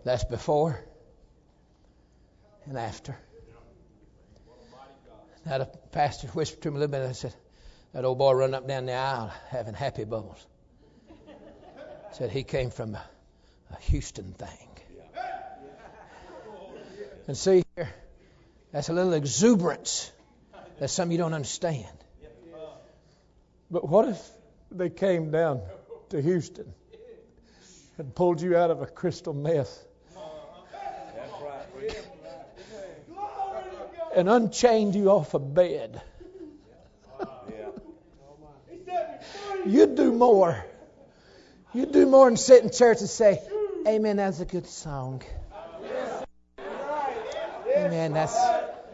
[0.03, 0.83] That's before
[2.65, 3.17] and after.
[5.45, 7.33] Now the pastor whispered to me a little bit and I said,
[7.93, 10.45] that old boy running up down the aisle having happy bubbles.
[12.13, 13.03] Said he came from a,
[13.71, 14.69] a Houston thing.
[17.27, 17.93] And see here,
[18.71, 20.11] that's a little exuberance
[20.79, 21.87] That's something you don't understand.
[23.71, 24.21] But what if
[24.71, 25.61] they came down
[26.09, 26.73] to Houston
[27.97, 29.85] and pulled you out of a crystal meth
[34.15, 36.01] and unchained you off a bed?
[39.65, 40.65] You'd do more.
[41.73, 43.39] You'd do more than sit in church and say,
[43.87, 45.23] Amen, that's a good song.
[47.75, 48.37] Amen, that's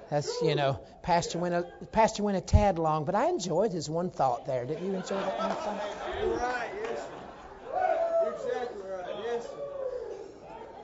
[0.09, 3.89] that's you know, Pastor went a Pastor went a tad long, but I enjoyed his
[3.89, 4.65] one thought there.
[4.65, 5.81] Didn't you enjoy that one thought?
[6.41, 7.01] Right, yes.
[8.33, 9.47] Exactly right, yes.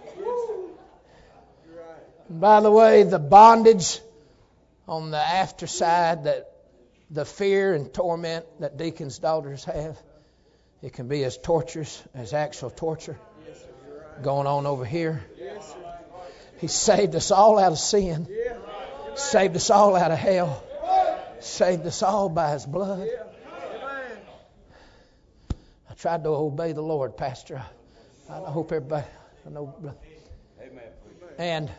[0.06, 0.18] Yes.
[0.18, 2.40] You're right.
[2.40, 4.00] By the way, the bondage
[4.88, 6.52] on the after side that
[7.10, 10.02] the fear and torment that deacons' daughters have,
[10.82, 13.18] it can be as torturous as actual torture
[14.22, 15.24] going on over here.
[16.60, 18.28] He saved us all out of sin,
[19.16, 20.64] saved us all out of hell,
[21.40, 23.08] saved us all by His blood.
[25.90, 27.62] I tried to obey the Lord, Pastor.
[28.30, 29.06] I hope everybody,
[29.46, 29.96] I know.
[31.38, 31.72] And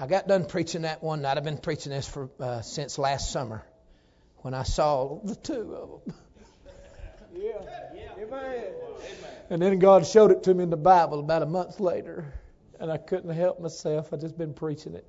[0.00, 1.36] I got done preaching that one night.
[1.36, 3.64] I've been preaching this for uh, since last summer
[4.38, 6.14] when I saw the two of them.
[7.34, 7.52] Yeah.
[8.18, 8.64] Amen.
[9.48, 12.34] And then God showed it to me in the Bible about a month later,
[12.80, 14.12] and I couldn't help myself.
[14.12, 15.06] I just been preaching it.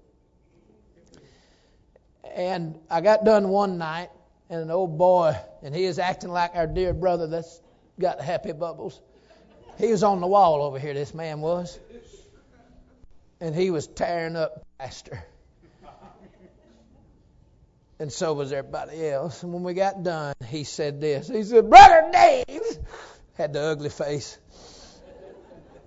[2.35, 4.09] And I got done one night,
[4.47, 7.61] and an old boy, and he is acting like our dear brother that's
[7.99, 9.01] got happy bubbles.
[9.79, 11.79] He was on the wall over here, this man was.
[13.41, 15.23] And he was tearing up Pastor.
[17.99, 19.43] And so was everybody else.
[19.43, 21.27] And when we got done, he said this.
[21.27, 22.61] He said, Brother Dave,
[23.35, 24.37] had the ugly face.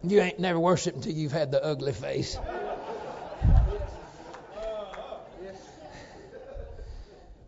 [0.02, 2.36] You ain't never worshiped until you've had the ugly face.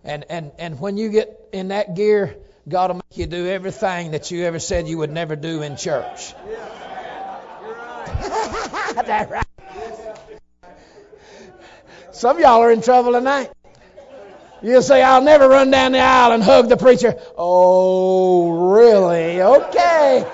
[0.02, 2.36] And, and, and when you get in that gear,
[2.66, 5.76] God will make you do everything that you ever said you would never do in
[5.76, 6.32] church.
[8.94, 9.44] That's right.
[12.14, 13.50] Some of y'all are in trouble tonight.
[14.62, 17.20] You'll say, I'll never run down the aisle and hug the preacher.
[17.36, 19.42] Oh, really?
[19.42, 20.24] Okay.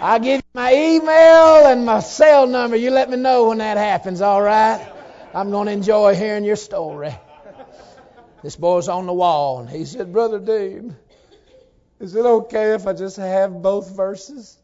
[0.00, 2.76] I'll give you my email and my cell number.
[2.76, 4.80] You let me know when that happens, all right?
[5.34, 7.12] I'm going to enjoy hearing your story.
[8.44, 10.96] This boy's on the wall, and he said, Brother Dean,
[11.98, 14.56] is it okay if I just have both verses?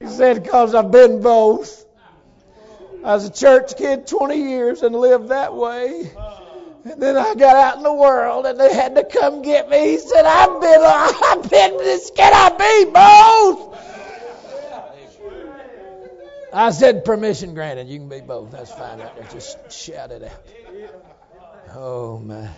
[0.00, 1.81] He said, Because I've been both.
[3.04, 6.10] I was a church kid 20 years and lived that way.
[6.84, 9.90] And then I got out in the world and they had to come get me.
[9.90, 12.10] He said, I've been, I've been this.
[12.14, 13.72] Can I be both?
[16.52, 17.88] I said, permission granted.
[17.88, 18.50] You can be both.
[18.50, 19.28] That's fine right there.
[19.32, 20.46] Just shout it out.
[21.74, 22.48] Oh, my.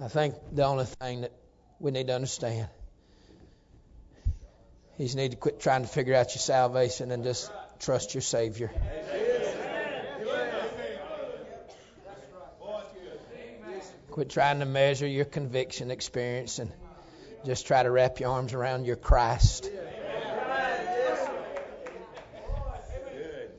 [0.00, 1.32] I think the only thing that
[1.78, 2.68] we need to understand
[4.98, 7.50] you need to quit trying to figure out your salvation and just
[7.80, 8.70] trust your Savior.
[14.10, 16.72] Quit trying to measure your conviction experience and
[17.44, 19.68] just try to wrap your arms around your Christ.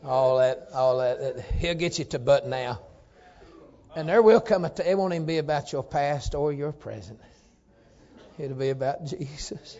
[0.03, 2.79] All that, all that, that he'll get you to but now.
[3.95, 6.71] And there will come a time, it won't even be about your past or your
[6.71, 7.19] present.
[8.39, 9.77] It'll be about Jesus.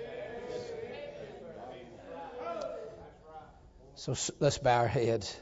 [3.98, 5.36] So let's bow our heads.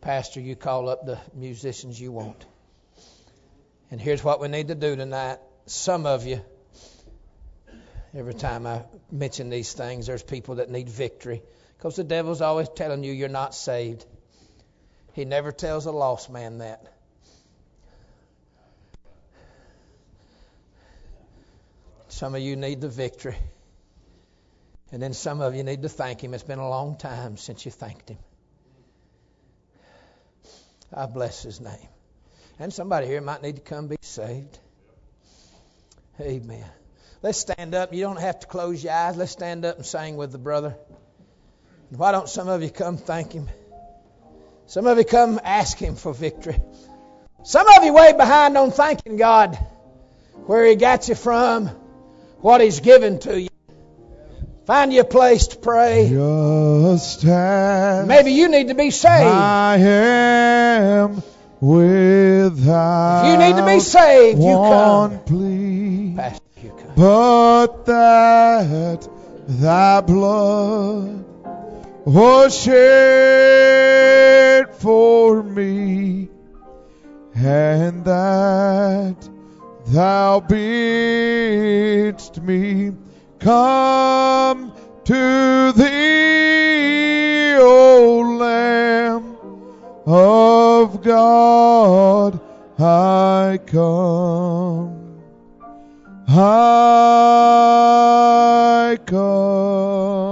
[0.00, 2.46] Pastor, you call up the musicians you want.
[3.90, 5.38] And here's what we need to do tonight.
[5.66, 6.40] Some of you,
[8.14, 11.42] every time I mention these things, there's people that need victory.
[11.76, 14.06] Because the devil's always telling you you're not saved.
[15.14, 16.86] He never tells a lost man that.
[22.06, 23.36] Some of you need the victory.
[24.92, 26.34] And then some of you need to thank Him.
[26.34, 28.18] It's been a long time since you thanked Him.
[30.94, 31.88] I bless His name.
[32.58, 34.58] And somebody here might need to come be saved.
[36.20, 36.64] Amen.
[37.22, 37.94] Let's stand up.
[37.94, 39.16] You don't have to close your eyes.
[39.16, 40.76] Let's stand up and sing with the brother.
[41.90, 43.48] Why don't some of you come thank him?
[44.66, 46.60] Some of you come ask him for victory.
[47.44, 49.56] Some of you way behind on thanking God
[50.46, 51.68] where he got you from,
[52.40, 53.51] what he's given to you.
[54.66, 56.08] Find you a place to pray.
[56.08, 59.26] Just as Maybe you need to be saved.
[59.26, 61.20] I am
[61.60, 65.18] without If you need to be saved, you come.
[65.24, 66.92] plea, Pastor, you come.
[66.94, 69.08] but that
[69.48, 71.24] thy blood
[72.04, 72.54] was
[73.42, 76.28] shed for me,
[77.34, 79.16] and that
[79.86, 82.92] thou bidst me
[83.42, 84.72] come
[85.04, 89.36] to thee, O Lamb
[90.06, 92.40] of God,
[92.78, 95.20] I come.
[96.28, 96.96] I
[99.06, 100.22] come.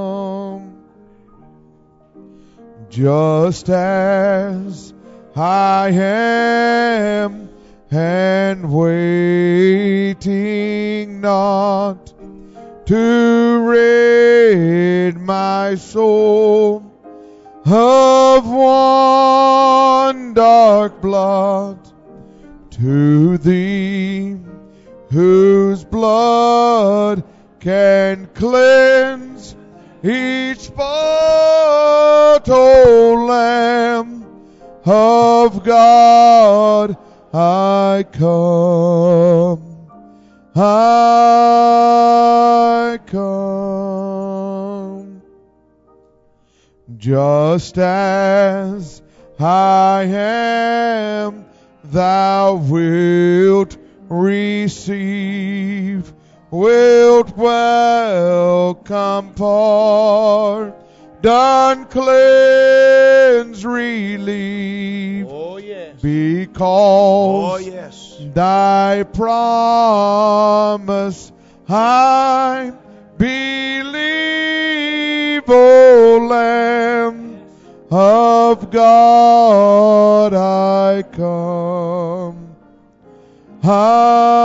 [2.89, 4.95] Just as
[5.35, 7.49] I am
[7.91, 10.21] and waiting
[11.21, 12.20] not
[12.91, 16.83] to rid my soul
[17.65, 21.93] of one dark blot
[22.69, 24.37] to thee
[25.09, 27.23] whose blood
[27.61, 29.55] can cleanse
[30.03, 34.27] each spot, O Lamb
[34.85, 36.97] of God,
[37.33, 39.89] I come.
[40.57, 42.20] I
[42.99, 44.71] come.
[46.97, 49.01] Just as
[49.39, 51.45] I am,
[51.85, 53.77] thou wilt
[54.09, 56.13] receive,
[56.51, 60.75] wilt welcome, pardon,
[61.87, 65.95] cleanse, relieve, Oh, yes.
[66.03, 68.17] because Oh, yes.
[68.35, 71.31] thy promise
[71.69, 72.73] I
[73.21, 73.93] believe,
[75.47, 77.43] O Lamb
[77.91, 82.57] of God, I come.
[83.63, 84.40] I